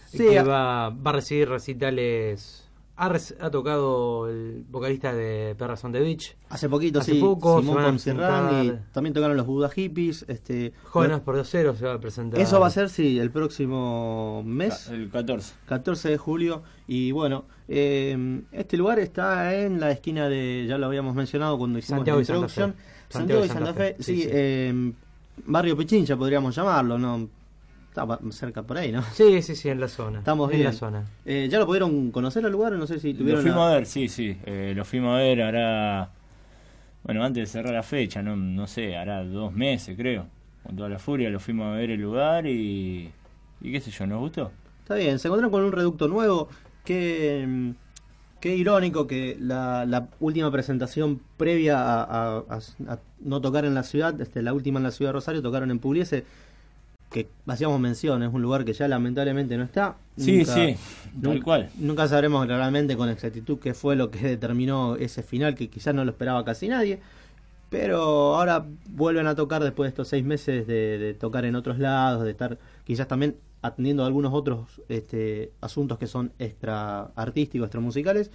Sí, 0.06 0.20
que 0.20 0.42
va, 0.44 0.90
va 0.90 1.10
a 1.10 1.14
recibir 1.14 1.50
recitales. 1.50 2.65
Ha, 2.98 3.52
tocado 3.52 4.30
el 4.30 4.64
vocalista 4.70 5.14
de 5.14 5.54
Perras 5.58 5.84
on 5.84 5.92
the 5.92 6.00
Beach, 6.00 6.38
Hace 6.48 6.70
poquito, 6.70 7.00
Hace 7.00 7.14
sí, 7.14 7.20
poco 7.20 7.60
Simón 7.60 7.98
y 7.98 8.72
también 8.94 9.14
tocaron 9.14 9.36
los 9.36 9.46
Buda 9.46 9.70
Hippies. 9.70 10.24
Este, 10.30 10.72
Jóvenes 10.84 11.20
por 11.20 11.36
Dos 11.36 11.50
Ceros 11.50 11.78
se 11.78 11.86
va 11.86 11.96
a 11.96 12.00
presentar. 12.00 12.40
eso 12.40 12.60
va 12.60 12.68
a 12.68 12.70
ser, 12.70 12.90
sí, 12.90 13.20
el 13.20 13.32
próximo 13.32 14.44
mes. 14.46 14.88
El 14.90 15.10
14. 15.10 15.54
14 15.66 16.10
de 16.10 16.18
julio 16.18 16.64
y 16.88 17.12
bueno 17.12 17.46
eh, 17.68 18.42
este 18.52 18.78
lugar 18.78 19.00
está 19.00 19.56
en 19.56 19.80
la 19.80 19.92
esquina 19.92 20.30
de 20.30 20.66
ya 20.68 20.78
lo 20.78 20.86
habíamos 20.86 21.16
mencionado 21.16 21.58
cuando 21.58 21.80
hicimos 21.80 22.00
Santiago 22.00 22.20
la 22.20 22.24
introducción. 22.24 22.76
Santiago 23.10 23.46
y 23.46 23.50
Santa 23.50 23.74
Fe, 23.74 23.96
sí, 24.00 24.04
sí, 24.04 24.22
sí. 24.22 24.30
eh, 24.32 24.94
barrio 25.46 25.76
Pichincha 25.76 26.16
podríamos 26.16 26.56
llamarlo 26.56 26.98
no 26.98 27.28
está 27.96 28.06
pa- 28.06 28.20
cerca 28.32 28.62
por 28.64 28.78
ahí 28.78 28.92
no 28.92 29.02
Sí, 29.14 29.42
sí, 29.42 29.56
sí, 29.56 29.70
en 29.70 29.80
la 29.80 29.88
zona. 29.88 30.20
estamos 30.20 30.52
en 30.52 30.58
bien 30.58 30.66
la 30.70 30.74
zona. 30.74 31.06
Eh, 31.26 31.48
ya 31.50 31.60
lo 31.60 31.66
pudieron 31.66 32.12
conocer 32.12 32.46
al 32.46 32.52
lugar 32.52 32.74
no 32.74 32.86
sé 32.86 33.00
si 33.00 33.14
Lo 33.14 33.20
tuvieron 33.20 33.42
fuimos 33.42 33.60
la- 33.60 33.72
a 33.72 33.76
ver, 33.76 33.86
sí, 33.86 34.10
sí. 34.10 34.38
eh, 34.46 34.74
lo 34.76 34.84
fuimos 34.84 35.16
a 35.16 35.20
ver, 35.20 35.42
hará. 35.42 36.10
Bueno, 37.04 37.24
antes 37.24 37.42
de 37.44 37.46
cerrar 37.48 37.74
la 37.74 37.84
fecha, 37.84 38.22
no, 38.22 38.36
no 38.36 38.68
sé, 38.68 38.98
hará 38.98 39.24
dos 39.24 39.54
meses, 39.54 39.96
creo. 39.96 40.26
Con 40.64 40.76
toda 40.76 40.90
la 40.90 40.98
furia, 41.00 41.30
lo 41.30 41.40
fuimos 41.40 41.68
a 41.68 41.78
ver 41.78 41.92
el 41.92 42.02
lugar 42.02 42.48
y. 42.48 43.12
Y 43.62 43.72
qué 43.72 43.80
sé 43.80 43.92
yo, 43.92 44.06
¿nos 44.08 44.20
gustó? 44.20 44.52
Está 44.82 44.96
bien, 44.96 45.18
se 45.20 45.28
encontraron 45.28 45.52
con 45.52 45.64
un 45.64 45.72
reducto 45.72 46.08
nuevo. 46.08 46.50
Qué, 46.84 47.46
mm, 47.48 47.70
qué 48.42 48.56
irónico 48.56 49.06
que 49.08 49.38
la, 49.40 49.86
la 49.86 50.10
última 50.20 50.52
presentación 50.52 51.22
previa 51.38 51.80
a, 51.80 52.04
a- 52.04 52.44
a- 52.50 52.94
a 52.94 53.00
no 53.20 53.40
tocar 53.40 53.66
en 53.66 53.74
la 53.76 53.84
ciudad, 53.84 54.20
este, 54.20 54.42
la 54.42 54.54
última 54.54 54.80
en 54.80 54.84
la 54.84 54.92
ciudad 54.92 55.10
de 55.10 55.14
Rosario, 55.14 55.42
tocaron 55.44 55.70
en 55.72 55.80
Pugliese, 55.80 56.26
que 57.12 57.30
hacíamos 57.48 57.80
mención, 57.80 58.24
es 58.24 58.34
un 58.34 58.42
lugar 58.42 58.66
que 58.66 58.74
ya 58.74 58.88
lamentablemente 58.88 59.56
no 59.58 59.64
está. 59.64 59.96
Sí, 60.18 60.40
Nunca- 60.40 60.54
sí, 60.54 60.76
tal 61.22 61.44
cual. 61.44 61.70
Nunca 61.78 62.08
sabremos 62.08 62.46
realmente 62.48 62.98
con 62.98 63.10
exactitud 63.10 63.60
qué 63.60 63.74
fue 63.74 63.96
lo 63.96 64.12
que 64.12 64.20
determinó 64.20 64.96
ese 64.96 65.24
final, 65.24 65.56
que 65.56 65.70
quizás 65.70 65.94
no 65.96 66.04
lo 66.04 66.12
esperaba 66.12 66.44
casi 66.44 66.68
nadie. 66.68 67.00
Pero 67.70 68.36
ahora 68.36 68.66
vuelven 68.90 69.28
a 69.28 69.36
tocar 69.36 69.64
después 69.64 69.86
de 69.88 69.90
estos 69.90 70.08
seis 70.08 70.24
meses 70.24 70.68
de, 70.68 70.98
de 70.98 71.14
tocar 71.14 71.46
en 71.46 71.56
otros 71.56 71.80
lados, 71.80 72.24
de 72.24 72.32
estar 72.32 72.58
quizás 72.86 73.08
también 73.08 73.36
atendiendo 73.62 74.06
algunos 74.06 74.34
otros 74.34 74.82
este, 74.90 75.52
asuntos 75.62 75.98
que 75.98 76.06
son 76.08 76.32
extra 76.38 77.10
artísticos, 77.16 77.66
extra 77.68 77.82
musicales, 77.82 78.30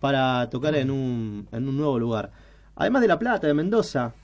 para 0.00 0.48
tocar 0.48 0.74
en 0.76 0.90
un, 0.90 1.46
en 1.52 1.68
un 1.68 1.76
nuevo 1.76 1.98
lugar. 1.98 2.30
Además 2.76 3.02
de 3.02 3.08
La 3.08 3.18
Plata, 3.18 3.46
de 3.46 3.52
Mendoza, 3.54 4.14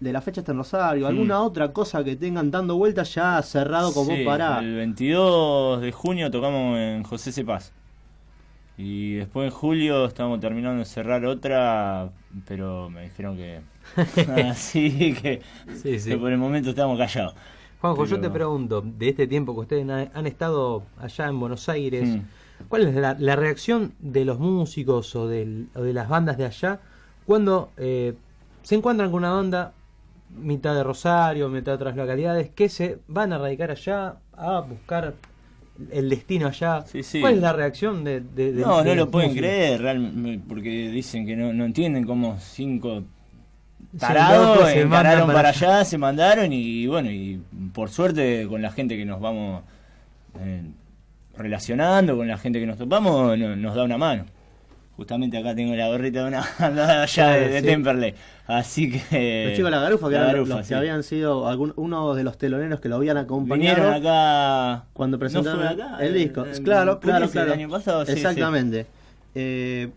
de 0.00 0.12
la 0.12 0.20
fecha 0.22 0.40
está 0.40 0.52
en 0.52 0.58
Rosario, 0.58 1.06
alguna 1.06 1.42
otra 1.42 1.72
cosa 1.72 2.02
que 2.02 2.16
tengan 2.16 2.50
dando 2.50 2.76
vueltas 2.76 3.14
ya 3.14 3.40
cerrado 3.42 3.92
como 3.92 4.10
Sí, 4.16 4.24
para... 4.24 4.58
El 4.60 4.74
22 4.76 5.80
de 5.82 5.92
junio 5.92 6.30
tocamos 6.30 6.78
en 6.78 7.02
José 7.02 7.32
Cepaz. 7.32 7.72
Y 8.78 9.16
después 9.16 9.52
en 9.52 9.58
julio 9.58 10.06
estamos 10.06 10.40
terminando 10.40 10.78
de 10.78 10.86
cerrar 10.86 11.24
otra, 11.26 12.08
pero 12.46 12.88
me 12.88 13.02
dijeron 13.02 13.36
que. 13.36 13.60
Así 14.48 15.14
que, 15.20 15.42
Sí, 15.82 15.98
sí. 16.00 16.10
que 16.10 16.16
por 16.16 16.32
el 16.32 16.38
momento 16.38 16.70
estamos 16.70 16.96
callados. 16.98 17.34
Juanjo, 17.80 18.04
yo 18.06 18.20
te 18.20 18.30
pregunto, 18.30 18.82
de 18.82 19.08
este 19.10 19.26
tiempo 19.26 19.54
que 19.54 19.60
ustedes 19.60 19.88
han, 19.88 20.10
han 20.14 20.26
estado 20.26 20.82
allá 20.98 21.28
en 21.28 21.38
Buenos 21.40 21.68
Aires, 21.68 22.08
Mm. 22.08 22.20
¿cuál 22.68 22.86
es 22.86 22.94
la, 22.94 23.16
la 23.18 23.36
reacción 23.36 23.92
de 24.00 24.24
los 24.24 24.38
músicos 24.38 25.14
o, 25.16 25.28
del- 25.28 25.68
o 25.74 25.82
de 25.82 25.92
las 25.94 26.08
bandas 26.08 26.36
de 26.38 26.44
allá 26.46 26.80
cuando 27.26 27.70
eh, 27.78 28.14
se 28.62 28.74
encuentran 28.74 29.10
con 29.10 29.18
una 29.18 29.32
banda 29.32 29.72
mitad 30.38 30.74
de 30.74 30.82
Rosario, 30.84 31.48
mitad 31.48 31.72
de 31.72 31.76
otras 31.76 31.96
localidades, 31.96 32.50
que 32.50 32.68
se 32.68 32.98
van 33.08 33.32
a 33.32 33.38
radicar 33.38 33.70
allá 33.70 34.16
a 34.32 34.60
buscar 34.60 35.14
el 35.90 36.08
destino 36.10 36.48
allá. 36.48 36.82
Sí, 36.86 37.02
sí. 37.02 37.20
¿Cuál 37.20 37.34
es 37.34 37.40
la 37.40 37.52
reacción 37.52 38.04
de, 38.04 38.20
de, 38.20 38.52
de- 38.52 38.62
No, 38.62 38.82
de 38.82 38.90
no 38.90 38.94
lo 38.96 39.10
pueden 39.10 39.34
creer, 39.34 39.80
realmente, 39.82 40.44
porque 40.48 40.90
dicen 40.90 41.26
que 41.26 41.36
no, 41.36 41.52
no 41.52 41.64
entienden 41.64 42.04
cómo 42.04 42.36
cinco 42.38 43.02
tarados 43.98 44.68
se 44.68 44.84
mandan 44.84 44.86
encararon 44.86 45.26
para 45.26 45.38
para 45.38 45.48
allá. 45.50 45.76
allá, 45.76 45.84
se 45.84 45.98
mandaron 45.98 46.52
y 46.52 46.86
bueno, 46.86 47.10
y 47.10 47.40
por 47.72 47.88
suerte 47.90 48.46
con 48.48 48.62
la 48.62 48.70
gente 48.70 48.96
que 48.96 49.04
nos 49.04 49.20
vamos 49.20 49.62
eh, 50.38 50.62
relacionando, 51.36 52.16
con 52.16 52.28
la 52.28 52.36
gente 52.38 52.60
que 52.60 52.66
nos 52.66 52.76
topamos, 52.78 53.36
no- 53.38 53.56
nos 53.56 53.74
da 53.74 53.84
una 53.84 53.98
mano. 53.98 54.24
Justamente 55.00 55.38
acá 55.38 55.54
tengo 55.54 55.74
la 55.74 55.88
gorrita 55.88 56.20
de 56.20 56.28
una 56.28 56.44
banda 56.60 57.02
allá 57.04 57.30
de, 57.30 57.48
de 57.48 57.60
Sí. 57.60 57.66
Temperley, 57.68 58.14
así 58.46 58.90
que... 58.90 59.44
Los 59.46 59.56
chicos 59.56 59.70
de 59.70 59.76
la 59.76 59.80
Garufa, 59.80 60.08
que 60.08 60.12
La 60.14 60.20
eran 60.20 60.32
Garufa, 60.32 60.56
los 60.58 60.66
sí. 60.66 60.74
habían 60.74 61.02
sido 61.02 61.48
algún, 61.48 61.72
uno 61.76 62.14
de 62.14 62.22
los 62.22 62.36
teloneros 62.36 62.80
que 62.80 62.90
lo 62.90 62.96
habían 62.96 63.16
acompañado. 63.16 63.76
Vinieron 63.76 63.94
acá... 64.06 64.84
cuando 64.92 65.18
presentaron 65.18 65.58
¿No 65.58 65.72
fue 65.74 65.82
acá? 65.84 66.04
el 66.04 66.12
disco. 66.12 66.44
Claro, 66.62 67.00
claro, 67.00 67.00
Pugliese 67.00 67.32
claro. 67.32 67.46
El 67.54 67.60
año 67.60 67.70
pasado, 67.70 68.04
sí, 68.04 68.12
sí. 68.12 68.18
Exactamente. 68.18 68.86
Eh, 69.34 69.88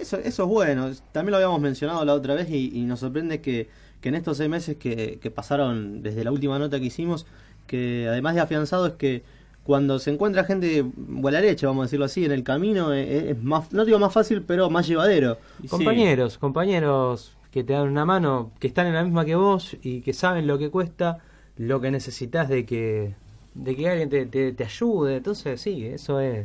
eso, 0.00 0.18
eso 0.18 0.42
es 0.44 0.48
bueno. 0.48 0.88
También 1.10 1.32
lo 1.32 1.36
habíamos 1.38 1.60
mencionado 1.60 2.04
la 2.04 2.14
otra 2.14 2.34
vez 2.34 2.48
y, 2.48 2.70
y 2.78 2.82
nos 2.82 3.00
sorprende 3.00 3.40
que, 3.40 3.68
que 4.00 4.08
en 4.10 4.14
estos 4.14 4.36
seis 4.36 4.48
meses 4.48 4.76
que, 4.76 5.18
que 5.20 5.30
pasaron 5.32 6.00
desde 6.00 6.22
la 6.22 6.30
última 6.30 6.60
nota 6.60 6.78
que 6.78 6.86
hicimos, 6.86 7.26
que 7.66 8.06
además 8.08 8.36
de 8.36 8.40
afianzado 8.42 8.86
es 8.86 8.92
que 8.92 9.24
cuando 9.64 9.98
se 9.98 10.10
encuentra 10.12 10.44
gente 10.44 10.84
buena 10.96 11.40
leche, 11.40 11.66
vamos 11.66 11.82
a 11.82 11.86
decirlo 11.86 12.04
así, 12.04 12.24
en 12.24 12.32
el 12.32 12.44
camino 12.44 12.92
es, 12.92 13.24
es 13.30 13.42
más, 13.42 13.72
no 13.72 13.84
digo 13.84 13.98
más 13.98 14.12
fácil, 14.12 14.42
pero 14.42 14.70
más 14.70 14.86
llevadero. 14.86 15.38
Sí. 15.62 15.68
Compañeros, 15.68 16.38
compañeros 16.38 17.32
que 17.50 17.64
te 17.64 17.72
dan 17.72 17.88
una 17.88 18.04
mano, 18.04 18.50
que 18.60 18.66
están 18.66 18.86
en 18.86 18.94
la 18.94 19.02
misma 19.04 19.24
que 19.24 19.34
vos 19.36 19.76
y 19.82 20.00
que 20.02 20.12
saben 20.12 20.46
lo 20.46 20.58
que 20.58 20.70
cuesta, 20.70 21.18
lo 21.56 21.80
que 21.80 21.90
necesitas 21.90 22.48
de 22.48 22.64
que 22.66 23.14
de 23.54 23.76
que 23.76 23.88
alguien 23.88 24.10
te, 24.10 24.26
te, 24.26 24.52
te 24.52 24.64
ayude. 24.64 25.16
Entonces, 25.18 25.60
sí, 25.60 25.86
eso 25.86 26.18
es, 26.18 26.44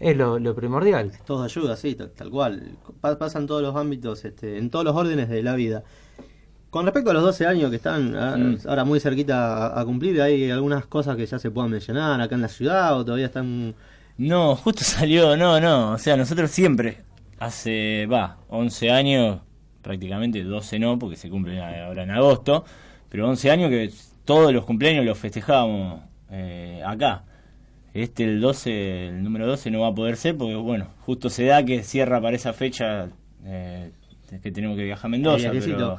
es 0.00 0.16
lo, 0.16 0.40
lo 0.40 0.54
primordial. 0.56 1.12
Todo 1.24 1.44
ayuda, 1.44 1.76
sí, 1.76 1.94
tal, 1.94 2.10
tal 2.10 2.28
cual. 2.30 2.76
Pa- 3.00 3.16
pasan 3.16 3.46
todos 3.46 3.62
los 3.62 3.76
ámbitos, 3.76 4.24
este, 4.24 4.58
en 4.58 4.68
todos 4.68 4.84
los 4.84 4.96
órdenes 4.96 5.28
de 5.28 5.42
la 5.44 5.54
vida. 5.54 5.84
Con 6.70 6.84
respecto 6.84 7.10
a 7.10 7.14
los 7.14 7.22
12 7.24 7.46
años 7.46 7.70
que 7.70 7.76
están 7.76 8.14
ah, 8.16 8.36
Mm. 8.36 8.58
ahora 8.68 8.84
muy 8.84 9.00
cerquita 9.00 9.66
a, 9.76 9.80
a 9.80 9.84
cumplir, 9.84 10.20
hay 10.22 10.50
algunas 10.50 10.86
cosas 10.86 11.16
que 11.16 11.26
ya 11.26 11.38
se 11.38 11.50
puedan 11.50 11.70
mencionar 11.70 12.20
acá 12.20 12.34
en 12.36 12.42
la 12.42 12.48
ciudad 12.48 12.96
o 12.96 13.04
todavía 13.04 13.26
están... 13.26 13.74
No, 14.18 14.54
justo 14.56 14.84
salió, 14.84 15.36
no, 15.36 15.60
no. 15.60 15.92
O 15.92 15.98
sea, 15.98 16.16
nosotros 16.16 16.50
siempre, 16.50 16.98
hace, 17.38 18.06
va, 18.06 18.38
11 18.48 18.90
años, 18.90 19.40
prácticamente 19.82 20.44
12 20.44 20.78
no, 20.78 20.98
porque 20.98 21.16
se 21.16 21.28
cumplen 21.28 21.58
ahora 21.58 22.04
en 22.04 22.10
agosto, 22.12 22.64
pero 23.08 23.28
11 23.28 23.50
años 23.50 23.70
que 23.70 23.90
todos 24.24 24.52
los 24.52 24.64
cumpleaños 24.64 25.04
los 25.04 25.18
festejábamos 25.18 26.02
eh, 26.30 26.82
acá. 26.86 27.24
Este, 27.92 28.22
el 28.22 28.40
12, 28.40 29.08
el 29.08 29.24
número 29.24 29.48
12 29.48 29.72
no 29.72 29.80
va 29.80 29.88
a 29.88 29.94
poder 29.94 30.16
ser 30.16 30.36
porque, 30.36 30.54
bueno, 30.54 30.86
justo 31.00 31.28
se 31.28 31.46
da 31.46 31.64
que 31.64 31.82
cierra 31.82 32.20
para 32.20 32.36
esa 32.36 32.52
fecha 32.52 33.08
eh, 33.44 33.90
que 34.40 34.52
tenemos 34.52 34.76
que 34.76 34.84
viajar 34.84 35.06
a 35.06 35.08
Mendoza, 35.08 35.50
Pero 35.50 35.98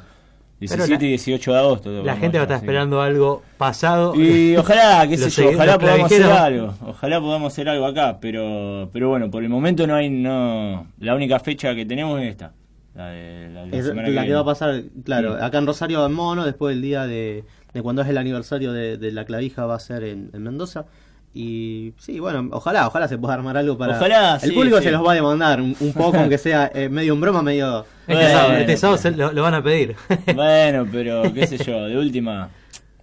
17 0.61 0.89
la- 0.99 1.05
y 1.05 1.09
18 1.09 1.51
de 1.53 1.57
agosto. 1.59 2.03
La 2.03 2.15
gente 2.15 2.37
va 2.37 2.43
a 2.43 2.45
estar 2.45 2.57
esperando 2.57 3.01
algo 3.01 3.41
pasado. 3.57 4.13
y 4.15 4.55
ojalá, 4.55 5.05
qué 5.07 5.17
sé 5.17 5.29
yo, 5.29 5.49
ojalá 5.49 5.77
podamos 5.77 6.05
hacer 6.05 6.23
algo. 6.23 6.73
Ojalá 6.87 7.19
podamos 7.19 7.51
hacer 7.53 7.67
algo 7.69 7.85
acá, 7.85 8.17
pero 8.21 8.89
pero 8.93 9.09
bueno, 9.09 9.29
por 9.29 9.43
el 9.43 9.49
momento 9.49 9.85
no 9.87 9.95
hay 9.95 10.09
no 10.09 10.87
la 10.99 11.15
única 11.15 11.39
fecha 11.39 11.75
que 11.75 11.85
tenemos 11.85 12.21
es 12.21 12.29
esta. 12.29 12.53
La 12.95 13.07
de 13.07 13.49
la, 13.53 13.61
de 13.65 13.71
la 13.71 13.77
Es 13.77 13.85
semana 13.85 14.09
la 14.09 14.25
que, 14.25 14.33
va 14.33 14.39
a 14.41 14.45
pasar, 14.45 14.81
claro, 15.05 15.35
acá 15.41 15.57
en 15.57 15.65
Rosario 15.65 16.05
en 16.05 16.11
Mono, 16.13 16.45
después 16.45 16.75
el 16.75 16.81
día 16.81 17.07
de, 17.07 17.43
de 17.73 17.81
cuando 17.81 18.01
es 18.01 18.09
el 18.09 18.17
aniversario 18.17 18.73
de, 18.73 18.97
de 18.97 19.11
la 19.13 19.23
clavija 19.25 19.65
va 19.65 19.75
a 19.75 19.79
ser 19.79 20.03
en, 20.03 20.29
en 20.33 20.43
Mendoza. 20.43 20.85
Y 21.33 21.93
sí, 21.97 22.19
bueno, 22.19 22.49
ojalá, 22.51 22.87
ojalá 22.87 23.07
se 23.07 23.17
pueda 23.17 23.35
armar 23.35 23.55
algo 23.55 23.77
para... 23.77 23.95
Ojalá, 23.95 24.35
el 24.35 24.49
sí, 24.49 24.51
público 24.51 24.77
sí. 24.79 24.83
se 24.85 24.91
los 24.91 25.05
va 25.05 25.13
a 25.13 25.15
demandar 25.15 25.61
un, 25.61 25.75
un 25.79 25.93
poco, 25.93 26.17
aunque 26.17 26.37
sea 26.37 26.69
eh, 26.75 26.89
medio 26.89 27.13
en 27.13 27.21
broma, 27.21 27.41
medio... 27.41 27.85
Este 28.07 28.13
Bueno, 28.15 28.29
sábado, 28.29 28.51
este 28.53 28.65
pero- 28.65 28.77
sábado 28.77 28.97
se 28.97 29.11
lo, 29.11 29.31
lo 29.31 29.41
van 29.41 29.53
a 29.53 29.63
pedir. 29.63 29.95
Bueno, 30.35 30.85
pero 30.91 31.33
qué 31.33 31.47
sé 31.47 31.57
yo, 31.57 31.85
de 31.85 31.97
última 31.97 32.49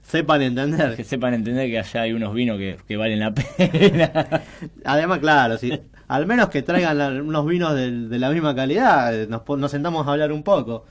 Sepan 0.02 0.42
entender. 0.42 0.96
que 0.96 1.04
sepan 1.04 1.34
entender 1.34 1.68
que 1.70 1.78
allá 1.78 2.02
hay 2.02 2.12
unos 2.12 2.32
vinos 2.34 2.56
que, 2.58 2.76
que 2.86 2.96
valen 2.96 3.20
la 3.20 3.32
pena. 3.34 4.42
Además, 4.84 5.18
claro, 5.20 5.56
sí. 5.58 5.78
Al 6.08 6.26
menos 6.26 6.48
que 6.48 6.62
traigan 6.62 6.96
la- 6.98 7.08
unos 7.22 7.46
vinos 7.46 7.74
del- 7.74 8.08
de, 8.10 8.18
la 8.18 8.30
misma 8.30 8.54
calidad, 8.54 9.14
eh, 9.14 9.26
nos, 9.26 9.42
nos 9.58 9.70
sentamos 9.70 10.06
a 10.06 10.12
hablar 10.12 10.32
un 10.32 10.42
poco. 10.42 10.84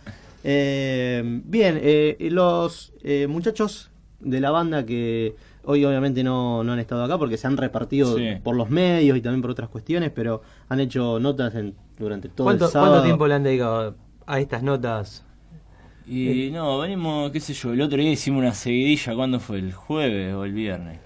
Eh, 0.44 1.22
bien, 1.46 1.80
eh, 1.82 2.18
los 2.32 2.94
eh, 3.04 3.28
muchachos 3.28 3.90
de 4.20 4.40
la 4.40 4.52
banda 4.52 4.86
que 4.86 5.36
hoy 5.68 5.86
obviamente 5.86 6.24
no, 6.24 6.64
no 6.64 6.74
han 6.74 6.80
estado 6.80 7.04
acá 7.04 7.18
porque 7.18 7.38
se 7.38 7.46
han 7.48 7.58
repartido 7.58 8.18
Sí. 8.18 8.38
por 8.44 8.56
los 8.56 8.70
medios 8.70 9.18
y 9.18 9.22
también 9.22 9.42
por 9.42 9.52
otras 9.52 9.70
cuestiones, 9.70 10.12
pero 10.12 10.42
han 10.70 10.80
hecho 10.80 11.20
notas 11.20 11.54
en- 11.56 11.76
durante 12.00 12.30
todo 12.30 12.46
¿Cuánto, 12.46 12.66
el 12.66 12.72
sábado. 12.72 12.92
¿Cuánto 12.94 13.06
tiempo 13.06 13.28
le 13.28 13.34
han 13.36 13.44
dedicado 13.44 13.96
a 14.26 14.40
estas 14.40 14.64
notas? 14.64 15.24
Y 16.08 16.50
no, 16.54 16.80
venimos, 16.80 17.32
qué 17.32 17.40
sé 17.42 17.54
yo, 17.54 17.74
el 17.74 17.82
otro 17.82 17.98
día 17.98 18.12
hicimos 18.12 18.40
una 18.40 18.54
seguidilla, 18.54 19.14
¿cuándo 19.14 19.40
fue? 19.42 19.60
¿El 19.60 19.74
jueves 19.74 20.34
o 20.34 20.46
el 20.46 20.54
viernes? 20.54 21.00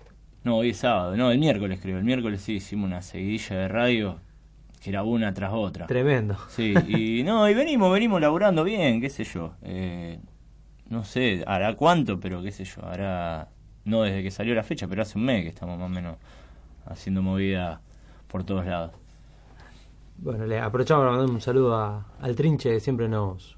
No, 0.43 0.57
hoy 0.57 0.69
es 0.69 0.77
sábado, 0.77 1.15
no, 1.17 1.31
el 1.31 1.39
miércoles 1.39 1.79
creo, 1.81 1.97
el 1.97 2.03
miércoles 2.03 2.41
sí 2.41 2.53
hicimos 2.53 2.85
una 2.87 3.01
seguidilla 3.01 3.55
de 3.57 3.67
radio 3.67 4.19
que 4.83 4.89
era 4.89 5.03
una 5.03 5.33
tras 5.33 5.53
otra. 5.53 5.85
Tremendo. 5.87 6.37
Sí, 6.49 6.73
y 6.87 7.23
no, 7.25 7.47
y 7.49 7.53
venimos, 7.53 7.91
venimos 7.91 8.21
laburando 8.21 8.63
bien, 8.63 9.01
qué 9.01 9.09
sé 9.09 9.23
yo. 9.23 9.53
Eh, 9.63 10.19
no 10.89 11.03
sé, 11.03 11.43
hará 11.47 11.75
cuánto, 11.75 12.19
pero 12.19 12.41
qué 12.43 12.51
sé 12.51 12.65
yo, 12.65 12.83
hará, 12.85 13.49
no 13.85 14.03
desde 14.03 14.23
que 14.23 14.31
salió 14.31 14.55
la 14.55 14.63
fecha, 14.63 14.87
pero 14.87 15.01
hace 15.01 15.17
un 15.17 15.25
mes 15.25 15.43
que 15.43 15.49
estamos 15.49 15.77
más 15.79 15.87
o 15.87 15.89
menos 15.89 16.17
haciendo 16.85 17.21
movida 17.21 17.81
por 18.27 18.43
todos 18.45 18.65
lados. 18.65 18.93
Bueno, 20.17 20.45
le 20.45 20.59
aprovechamos 20.59 21.01
para 21.03 21.11
mandar 21.17 21.29
un 21.35 21.41
saludo 21.41 21.75
a- 21.75 22.05
al 22.19 22.35
Trinche 22.35 22.69
que 22.71 22.79
siempre 22.79 23.09
nos, 23.09 23.57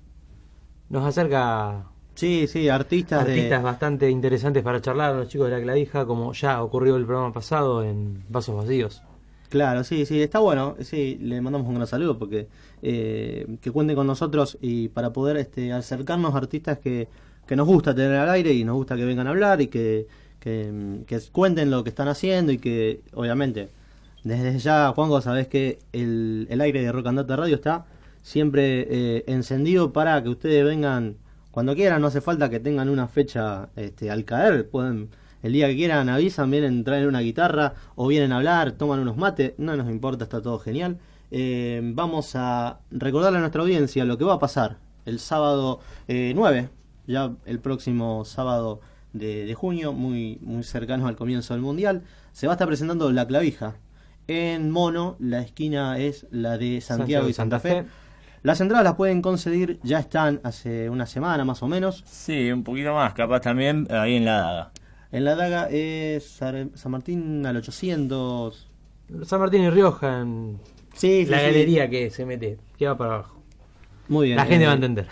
nos 0.89 1.05
acerca 1.05 1.85
Sí, 2.15 2.47
sí, 2.47 2.69
artistas, 2.69 3.21
artistas 3.21 3.61
de... 3.61 3.63
bastante 3.63 4.09
interesantes 4.09 4.63
para 4.63 4.81
charlar, 4.81 5.15
los 5.15 5.27
chicos 5.29 5.49
de 5.49 5.57
la 5.57 5.63
clavija, 5.63 6.05
como 6.05 6.33
ya 6.33 6.61
ocurrió 6.63 6.95
el 6.95 7.05
programa 7.05 7.33
pasado 7.33 7.83
en 7.83 8.23
Vasos 8.29 8.55
Vacíos. 8.55 9.03
Claro, 9.49 9.83
sí, 9.83 10.05
sí, 10.05 10.21
está 10.21 10.39
bueno. 10.39 10.75
Sí, 10.81 11.17
le 11.21 11.39
mandamos 11.41 11.67
un 11.67 11.75
gran 11.75 11.87
saludo 11.87 12.17
porque 12.17 12.47
eh, 12.81 13.57
que 13.61 13.71
cuenten 13.71 13.95
con 13.95 14.07
nosotros 14.07 14.57
y 14.61 14.87
para 14.89 15.13
poder 15.13 15.37
este, 15.37 15.71
acercarnos 15.71 16.33
a 16.33 16.37
artistas 16.39 16.79
que, 16.79 17.07
que 17.45 17.55
nos 17.55 17.67
gusta 17.67 17.93
tener 17.93 18.15
al 18.15 18.29
aire 18.29 18.53
y 18.53 18.63
nos 18.63 18.75
gusta 18.75 18.95
que 18.95 19.05
vengan 19.05 19.27
a 19.27 19.31
hablar 19.31 19.61
y 19.61 19.67
que, 19.67 20.07
que, 20.39 21.03
cuenten 21.31 21.71
lo 21.71 21.83
que 21.83 21.89
están 21.89 22.07
haciendo 22.07 22.51
y 22.51 22.57
que, 22.57 23.01
obviamente, 23.13 23.69
desde 24.23 24.57
ya, 24.59 24.93
Juanjo, 24.95 25.21
sabés 25.21 25.47
que 25.47 25.79
el, 25.91 26.47
el 26.49 26.61
aire 26.61 26.81
de 26.81 26.91
Rock 26.91 27.07
and 27.07 27.19
Data 27.19 27.35
Radio 27.35 27.55
está 27.55 27.85
siempre 28.21 28.87
eh, 28.89 29.23
encendido 29.27 29.93
para 29.93 30.21
que 30.23 30.29
ustedes 30.29 30.63
vengan 30.63 31.17
cuando 31.51 31.75
quieran. 31.75 32.01
No 32.01 32.07
hace 32.07 32.21
falta 32.21 32.49
que 32.49 32.59
tengan 32.59 32.89
una 32.89 33.07
fecha 33.07 33.69
este, 33.75 34.09
al 34.09 34.25
caer. 34.25 34.69
Pueden 34.69 35.09
el 35.43 35.51
día 35.51 35.67
que 35.67 35.75
quieran 35.75 36.07
avisan, 36.07 36.49
vienen, 36.49 36.85
traen 36.85 37.05
una 37.05 37.19
guitarra 37.19 37.73
o 37.95 38.07
vienen 38.07 38.31
a 38.31 38.37
hablar, 38.37 38.71
toman 38.71 39.01
unos 39.01 39.17
mates, 39.17 39.53
no 39.57 39.75
nos 39.75 39.89
importa, 39.89 40.23
está 40.23 40.41
todo 40.41 40.57
genial. 40.57 40.99
Eh, 41.31 41.81
vamos 41.83 42.31
a 42.35 42.79
recordarle 42.91 43.39
a 43.39 43.41
nuestra 43.41 43.61
audiencia 43.61 44.05
lo 44.05 44.17
que 44.17 44.23
va 44.23 44.35
a 44.35 44.39
pasar 44.39 44.77
el 45.05 45.19
sábado 45.19 45.81
eh, 46.07 46.31
9, 46.33 46.69
ya 47.07 47.31
el 47.45 47.59
próximo 47.59 48.25
sábado 48.25 48.81
de, 49.13 49.45
de 49.45 49.53
junio, 49.53 49.93
muy, 49.93 50.39
muy 50.41 50.63
cercano 50.63 51.07
al 51.07 51.15
comienzo 51.15 51.53
del 51.53 51.61
Mundial. 51.61 52.03
Se 52.31 52.47
va 52.47 52.53
a 52.53 52.55
estar 52.55 52.67
presentando 52.67 53.11
La 53.11 53.27
Clavija. 53.27 53.75
En 54.27 54.71
Mono, 54.71 55.17
la 55.19 55.41
esquina 55.41 55.97
es 55.97 56.25
la 56.31 56.57
de 56.57 56.79
Santiago 56.81 57.27
y 57.27 57.33
Santa 57.33 57.59
Fe. 57.59 57.85
Las 58.41 58.59
entradas 58.61 58.83
las 58.83 58.95
pueden 58.95 59.21
conseguir, 59.21 59.79
ya 59.83 59.99
están 59.99 60.41
hace 60.43 60.89
una 60.89 61.05
semana 61.05 61.45
más 61.45 61.61
o 61.63 61.67
menos. 61.67 62.03
Sí, 62.05 62.51
un 62.51 62.63
poquito 62.63 62.93
más, 62.93 63.13
capaz 63.13 63.41
también 63.41 63.87
ahí 63.89 64.15
en 64.15 64.25
la 64.25 64.39
daga. 64.41 64.71
En 65.11 65.25
la 65.25 65.35
daga 65.35 65.67
es 65.69 66.25
San 66.25 66.71
Martín 66.87 67.45
al 67.45 67.57
800. 67.57 68.67
San 69.23 69.39
Martín 69.39 69.63
y 69.63 69.69
Rioja, 69.69 70.21
en 70.21 70.59
Sí, 70.93 71.25
sí, 71.25 71.31
la 71.31 71.39
sí. 71.39 71.45
galería 71.45 71.89
que 71.89 72.09
se 72.09 72.25
mete, 72.25 72.57
que 72.77 72.87
va 72.87 72.97
para 72.97 73.15
abajo. 73.15 73.42
Muy 74.13 74.27
bien. 74.27 74.37
La 74.37 74.45
gente 74.45 74.63
eh, 74.63 74.67
va 74.67 74.73
a 74.73 74.75
entender. 74.75 75.07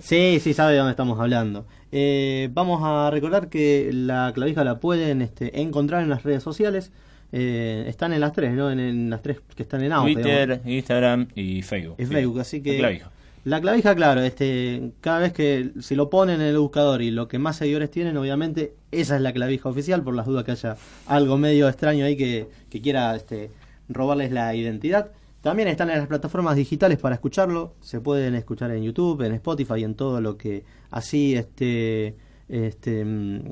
Sí, 0.00 0.38
sí, 0.40 0.52
sabe 0.54 0.72
de 0.72 0.78
dónde 0.78 0.90
estamos 0.90 1.18
hablando. 1.20 1.66
Eh, 1.92 2.48
vamos 2.52 2.80
a 2.82 3.10
recordar 3.10 3.48
que 3.48 3.90
la 3.92 4.32
clavija 4.34 4.64
la 4.64 4.80
pueden 4.80 5.22
este, 5.22 5.60
encontrar 5.60 6.02
en 6.02 6.10
las 6.10 6.24
redes 6.24 6.42
sociales. 6.42 6.90
Eh, 7.32 7.84
están 7.86 8.12
en 8.12 8.20
las 8.20 8.32
tres, 8.32 8.52
¿no? 8.52 8.72
En, 8.72 8.80
en 8.80 9.08
las 9.08 9.22
tres 9.22 9.38
que 9.54 9.62
están 9.62 9.80
en 9.80 9.86
digamos. 9.86 10.12
Twitter, 10.12 10.60
Instagram 10.64 11.28
y 11.36 11.62
Facebook. 11.62 11.94
Y 11.98 12.06
sí. 12.06 12.12
Facebook, 12.12 12.40
así 12.40 12.60
que... 12.60 12.72
La 12.72 12.78
clavija. 12.78 13.10
La 13.44 13.60
clavija, 13.60 13.94
claro, 13.94 14.20
este, 14.20 14.90
cada 15.00 15.20
vez 15.20 15.32
que 15.32 15.70
si 15.80 15.94
lo 15.94 16.10
ponen 16.10 16.42
en 16.42 16.48
el 16.48 16.58
buscador 16.58 17.00
y 17.00 17.10
lo 17.10 17.26
que 17.26 17.38
más 17.38 17.56
seguidores 17.56 17.90
tienen, 17.90 18.16
obviamente, 18.18 18.74
esa 18.90 19.16
es 19.16 19.22
la 19.22 19.32
clavija 19.32 19.68
oficial, 19.68 20.02
por 20.02 20.14
las 20.14 20.26
dudas 20.26 20.44
que 20.44 20.50
haya 20.50 20.76
algo 21.06 21.38
medio 21.38 21.66
extraño 21.66 22.04
ahí 22.04 22.16
que, 22.16 22.48
que 22.68 22.82
quiera 22.82 23.16
este, 23.16 23.50
robarles 23.88 24.30
la 24.30 24.54
identidad. 24.54 25.12
También 25.40 25.68
están 25.68 25.88
en 25.90 25.98
las 25.98 26.06
plataformas 26.06 26.54
digitales 26.56 26.98
para 26.98 27.14
escucharlo, 27.14 27.74
se 27.80 28.00
pueden 28.00 28.34
escuchar 28.34 28.70
en 28.72 28.82
YouTube, 28.82 29.22
en 29.22 29.32
Spotify, 29.34 29.84
en 29.84 29.94
todo 29.94 30.20
lo 30.20 30.36
que 30.36 30.64
así 30.90 31.34
este, 31.34 32.14
este 32.48 33.04
mm, 33.04 33.42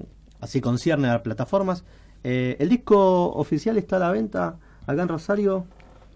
así 0.40 0.60
concierne 0.60 1.08
a 1.08 1.14
las 1.14 1.22
plataformas. 1.22 1.84
Eh, 2.24 2.56
¿El 2.58 2.68
disco 2.68 3.32
oficial 3.32 3.78
está 3.78 3.96
a 3.96 4.00
la 4.00 4.10
venta 4.10 4.58
acá 4.86 5.02
en 5.02 5.08
Rosario? 5.08 5.66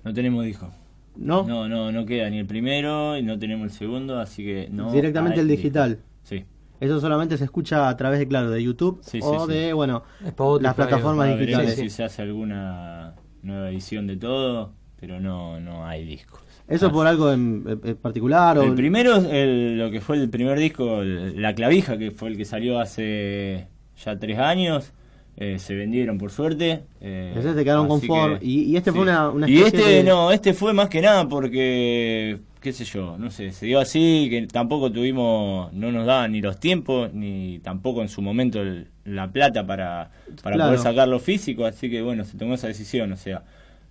No 0.05 0.13
tenemos 0.13 0.45
disco. 0.45 0.71
¿No? 1.17 1.47
No, 1.47 1.69
no, 1.69 1.93
no 1.93 2.07
queda 2.07 2.29
ni 2.29 2.39
el 2.39 2.47
primero 2.47 3.17
y 3.17 3.23
no 3.23 3.39
tenemos 3.39 3.65
el 3.65 3.73
segundo, 3.73 4.19
así 4.19 4.45
que 4.45 4.69
no. 4.71 4.93
Directamente 4.93 5.41
el 5.41 5.49
disco. 5.49 5.63
digital. 5.63 5.99
Sí. 6.23 6.45
Eso 6.81 7.01
solamente 7.01 7.39
se 7.39 7.45
escucha 7.45 7.89
a 7.89 7.97
través 7.97 8.19
de, 8.19 8.27
claro, 8.27 8.51
de 8.51 8.63
YouTube 8.63 9.01
Sí, 9.05 9.21
o 9.23 9.47
sí. 9.47 9.53
de, 9.53 9.73
bueno, 9.73 10.03
Spotify, 10.25 10.65
las 10.65 10.75
plataformas 10.75 11.39
digitales. 11.39 11.77
si 11.77 11.89
se 11.89 12.03
hace 12.03 12.23
alguna 12.23 13.15
nueva 13.43 13.71
edición 13.71 14.07
de 14.07 14.17
todo, 14.17 14.73
pero 15.03 15.19
no, 15.19 15.59
no 15.59 15.85
hay 15.85 16.05
discos. 16.05 16.41
¿Eso 16.69 16.93
por 16.93 17.09
algo 17.09 17.33
en, 17.33 17.65
en 17.83 17.97
particular? 17.97 18.57
O 18.57 18.63
El 18.63 18.75
primero, 18.77 19.17
el- 19.17 19.77
lo 19.77 19.91
que 19.91 20.01
fue 20.01 20.17
el 20.17 20.31
primer 20.31 20.57
disco, 20.61 21.03
el- 21.03 21.43
La 21.43 21.57
Clavija, 21.57 21.99
que 21.99 22.13
fue 22.13 22.29
el 22.29 22.37
que 22.37 22.45
salió 22.45 22.79
hace 22.79 23.67
ya 24.01 24.17
tres 24.17 24.39
años, 24.39 24.93
eh, 25.37 25.59
se 25.59 25.75
vendieron 25.75 26.19
por 26.19 26.31
suerte. 26.31 26.85
eh, 27.01 27.35
Ese 27.37 27.53
te 27.53 27.65
quedaron 27.65 27.89
que- 28.01 28.39
Y- 28.43 28.63
y 28.71 28.77
este 28.77 28.93
fue 28.93 29.03
una- 29.03 29.29
una 29.31 29.51
Y 29.51 29.59
este, 29.59 29.79
de- 29.85 30.05
no, 30.05 30.31
este 30.31 30.55
fue 30.55 30.73
más 30.73 30.89
que 30.89 31.01
nada 31.03 31.29
porque, 31.29 32.39
qué 32.61 32.73
sé 32.73 32.85
yo, 32.85 33.17
no 33.19 33.29
sé, 33.33 33.51
se 33.51 33.67
dio 33.67 33.81
así, 33.81 34.29
que 34.31 34.47
tampoco 34.47 34.93
tuvimos, 34.93 35.73
no 35.73 35.91
nos 35.91 36.07
daban 36.07 36.31
ni 36.31 36.41
los 36.41 36.61
tiempos, 36.61 37.13
ni 37.13 37.59
tampoco 37.59 38.03
en 38.03 38.09
su 38.09 38.23
momento 38.23 38.63
el- 38.63 38.87
la 39.05 39.27
plata 39.33 39.67
para, 39.67 40.13
para 40.45 40.55
Claro. 40.55 40.71
poder 40.71 40.79
sacarlo 40.79 41.19
físico, 41.19 41.65
así 41.65 41.91
que 41.91 42.03
bueno, 42.03 42.23
se 42.25 42.39
tomó 42.39 42.55
esa 42.55 42.69
decisión, 42.69 43.11
o 43.13 43.17
sea. 43.17 43.43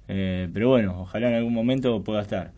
Eh, 0.08 0.50
pero 0.53 0.70
bueno, 0.70 1.01
ojalá 1.01 1.29
en 1.29 1.36
algún 1.36 1.53
momento 1.53 2.01
pueda 2.03 2.22
estar. 2.22 2.51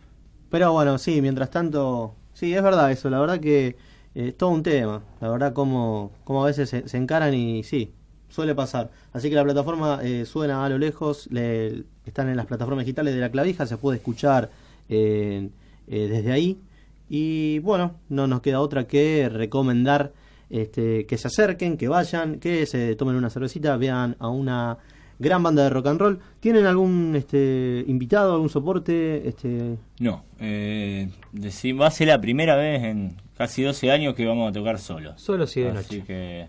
Pero 0.50 0.72
bueno, 0.72 0.98
sí, 0.98 1.20
mientras 1.20 1.50
tanto, 1.50 2.14
sí, 2.32 2.54
es 2.54 2.62
verdad 2.62 2.90
eso, 2.92 3.10
la 3.10 3.20
verdad 3.20 3.40
que 3.40 3.68
eh, 3.68 3.76
es 4.14 4.36
todo 4.36 4.50
un 4.50 4.62
tema, 4.62 5.02
la 5.20 5.28
verdad 5.28 5.52
como, 5.52 6.12
como 6.24 6.44
a 6.44 6.46
veces 6.46 6.68
se, 6.70 6.96
encaran 6.96 7.34
y 7.34 7.62
sí, 7.64 7.92
suele 8.28 8.54
pasar. 8.54 8.90
Así 9.12 9.28
que 9.28 9.34
la 9.36 9.44
plataforma 9.44 10.00
eh, 10.02 10.24
suena 10.26 10.64
a 10.64 10.68
lo 10.68 10.78
lejos, 10.78 11.28
le- 11.30 11.84
están 12.06 12.28
en 12.28 12.36
las 12.36 12.46
plataformas 12.46 12.84
digitales 12.84 13.14
de 13.14 13.20
la 13.20 13.30
clavija, 13.30 13.66
se 13.66 13.76
puede 13.76 13.98
escuchar 13.98 14.50
desde 14.88 16.32
ahí. 16.32 16.58
Y 17.08 17.58
bueno, 17.60 17.94
no 18.08 18.26
nos 18.26 18.40
queda 18.40 18.60
otra 18.60 18.86
que 18.86 19.28
recomendar 19.28 20.12
este, 20.50 21.06
que 21.06 21.18
se 21.18 21.28
acerquen, 21.28 21.76
que 21.76 21.88
vayan, 21.88 22.38
que 22.38 22.66
se 22.66 22.94
tomen 22.96 23.16
una 23.16 23.30
cervecita, 23.30 23.76
vean 23.76 24.16
a 24.18 24.28
una 24.28 24.78
gran 25.24 25.42
banda 25.42 25.64
de 25.64 25.70
rock 25.70 25.86
and 25.88 26.00
roll. 26.00 26.18
¿Tienen 26.40 26.66
algún 26.66 27.14
este, 27.16 27.84
invitado, 27.88 28.34
algún 28.34 28.48
soporte? 28.50 29.26
Este, 29.28 29.76
No, 29.98 30.24
eh, 30.38 31.08
decí- 31.32 31.78
va 31.78 31.88
a 31.88 31.90
ser 31.90 32.08
la 32.08 32.20
primera 32.20 32.54
vez 32.56 32.82
en 32.84 33.16
casi 33.36 33.62
12 33.62 33.90
años 33.90 34.14
que 34.14 34.24
vamos 34.26 34.48
a 34.48 34.52
tocar 34.52 34.78
solos. 34.78 35.20
Solo 35.20 35.46
si 35.46 35.62
de 35.62 35.70
Así 35.70 35.96
noche. 35.98 36.06
que 36.06 36.46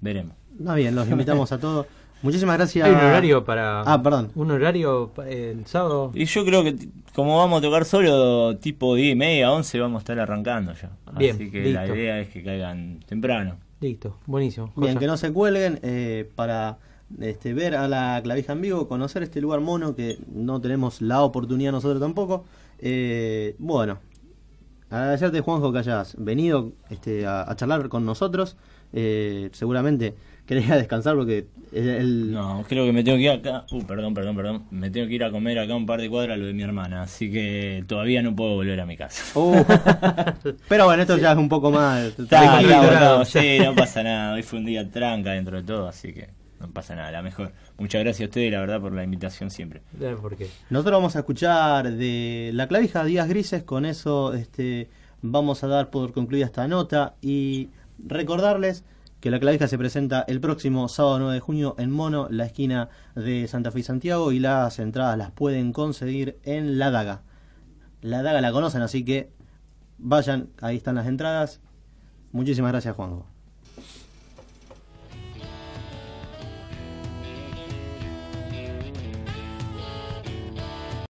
veremos. 0.00 0.34
Está 0.58 0.74
bien, 0.74 0.94
los 0.94 1.08
invitamos 1.08 1.52
a 1.52 1.58
todos. 1.58 1.86
Muchísimas 2.22 2.58
gracias. 2.58 2.86
Hay 2.86 2.92
un 2.92 2.98
horario 2.98 3.44
para. 3.44 3.80
Ah, 3.80 4.02
perdón. 4.02 4.30
Un 4.34 4.50
horario 4.50 5.10
el 5.26 5.64
sábado. 5.66 6.10
Y 6.14 6.26
yo 6.26 6.44
creo 6.44 6.62
que 6.62 6.76
como 7.14 7.38
vamos 7.38 7.60
a 7.60 7.62
tocar 7.62 7.86
solo 7.86 8.56
tipo 8.58 8.94
10 8.94 9.12
y 9.12 9.16
media, 9.16 9.50
11 9.52 9.80
vamos 9.80 9.96
a 9.96 10.00
estar 10.00 10.18
arrancando 10.20 10.74
ya. 10.74 10.90
Bien, 11.16 11.36
Así 11.36 11.50
que 11.50 11.72
la 11.72 11.86
idea 11.86 12.20
es 12.20 12.28
que 12.28 12.42
caigan 12.42 13.00
temprano. 13.06 13.56
Listo, 13.80 14.18
buenísimo. 14.26 14.70
Bien, 14.76 14.98
que 14.98 15.06
no 15.06 15.16
se 15.16 15.32
cuelguen 15.32 15.78
eh, 15.82 16.30
para 16.34 16.76
este, 17.20 17.54
ver 17.54 17.74
a 17.74 17.88
la 17.88 18.20
clavija 18.22 18.52
en 18.52 18.60
vivo, 18.60 18.88
conocer 18.88 19.22
este 19.22 19.40
lugar 19.40 19.60
mono 19.60 19.94
que 19.94 20.18
no 20.32 20.60
tenemos 20.60 21.02
la 21.02 21.22
oportunidad 21.22 21.72
nosotros 21.72 22.00
tampoco. 22.00 22.44
Eh, 22.78 23.56
bueno, 23.58 23.98
agradecerte 24.90 25.40
Juanjo 25.40 25.72
que 25.72 25.78
hayas 25.78 26.16
venido 26.18 26.72
este, 26.90 27.26
a, 27.26 27.50
a 27.50 27.56
charlar 27.56 27.88
con 27.88 28.04
nosotros. 28.04 28.56
Eh, 28.92 29.50
seguramente 29.52 30.14
quería 30.46 30.74
descansar 30.76 31.14
porque 31.14 31.46
el, 31.72 32.32
No, 32.32 32.64
creo 32.68 32.84
que 32.84 32.92
me 32.92 33.04
tengo 33.04 33.18
que 33.18 33.24
ir 33.24 33.30
acá. 33.30 33.64
Uh, 33.70 33.82
perdón, 33.84 34.14
perdón, 34.14 34.34
perdón. 34.34 34.64
Me 34.70 34.90
tengo 34.90 35.06
que 35.06 35.14
ir 35.14 35.22
a 35.22 35.30
comer 35.30 35.58
acá 35.60 35.76
un 35.76 35.86
par 35.86 36.00
de 36.00 36.10
cuadras 36.10 36.38
lo 36.38 36.46
de 36.46 36.52
mi 36.52 36.62
hermana. 36.62 37.02
Así 37.02 37.30
que 37.30 37.84
todavía 37.86 38.22
no 38.22 38.34
puedo 38.34 38.54
volver 38.54 38.80
a 38.80 38.86
mi 38.86 38.96
casa. 38.96 39.38
Uh, 39.38 39.64
pero 40.68 40.86
bueno, 40.86 41.02
esto 41.02 41.16
ya 41.18 41.32
es 41.32 41.38
un 41.38 41.48
poco 41.48 41.70
más 41.70 42.18
Está, 42.18 42.60
bueno, 42.60 43.24
sí, 43.24 43.58
no 43.60 43.74
pasa 43.76 44.02
nada. 44.02 44.34
Hoy 44.34 44.42
fue 44.42 44.58
un 44.58 44.66
día 44.66 44.90
tranca 44.90 45.32
dentro 45.32 45.56
de 45.56 45.62
todo, 45.62 45.86
así 45.86 46.12
que 46.12 46.39
no 46.60 46.70
pasa 46.70 46.94
nada. 46.94 47.10
La 47.10 47.22
mejor. 47.22 47.52
Muchas 47.78 48.02
gracias 48.02 48.26
a 48.26 48.28
ustedes, 48.28 48.52
la 48.52 48.60
verdad, 48.60 48.80
por 48.80 48.92
la 48.92 49.02
invitación 49.02 49.50
siempre. 49.50 49.82
¿Por 50.20 50.36
qué? 50.36 50.48
Nosotros 50.68 50.92
vamos 50.98 51.16
a 51.16 51.20
escuchar 51.20 51.90
de 51.90 52.50
La 52.54 52.68
Clavija 52.68 53.04
Días 53.04 53.28
Grises, 53.28 53.64
con 53.64 53.86
eso 53.86 54.34
este, 54.34 54.90
vamos 55.22 55.64
a 55.64 55.68
dar 55.68 55.90
por 55.90 56.12
concluida 56.12 56.44
esta 56.44 56.68
nota 56.68 57.16
y 57.22 57.70
recordarles 57.98 58.84
que 59.20 59.30
La 59.30 59.40
Clavija 59.40 59.68
se 59.68 59.78
presenta 59.78 60.24
el 60.28 60.40
próximo 60.40 60.88
sábado 60.88 61.18
9 61.18 61.34
de 61.34 61.40
junio 61.40 61.74
en 61.78 61.90
Mono, 61.90 62.28
la 62.30 62.46
esquina 62.46 62.88
de 63.14 63.46
Santa 63.48 63.70
Fe 63.70 63.80
y 63.80 63.82
Santiago, 63.82 64.32
y 64.32 64.38
las 64.38 64.78
entradas 64.78 65.18
las 65.18 65.30
pueden 65.30 65.72
conseguir 65.72 66.38
en 66.42 66.78
La 66.78 66.90
Daga. 66.90 67.22
La 68.00 68.22
Daga 68.22 68.40
la 68.40 68.52
conocen, 68.52 68.80
así 68.80 69.04
que 69.04 69.30
vayan, 69.98 70.48
ahí 70.60 70.76
están 70.76 70.94
las 70.94 71.06
entradas. 71.06 71.60
Muchísimas 72.32 72.72
gracias 72.72 72.96
Juanjo. 72.96 73.26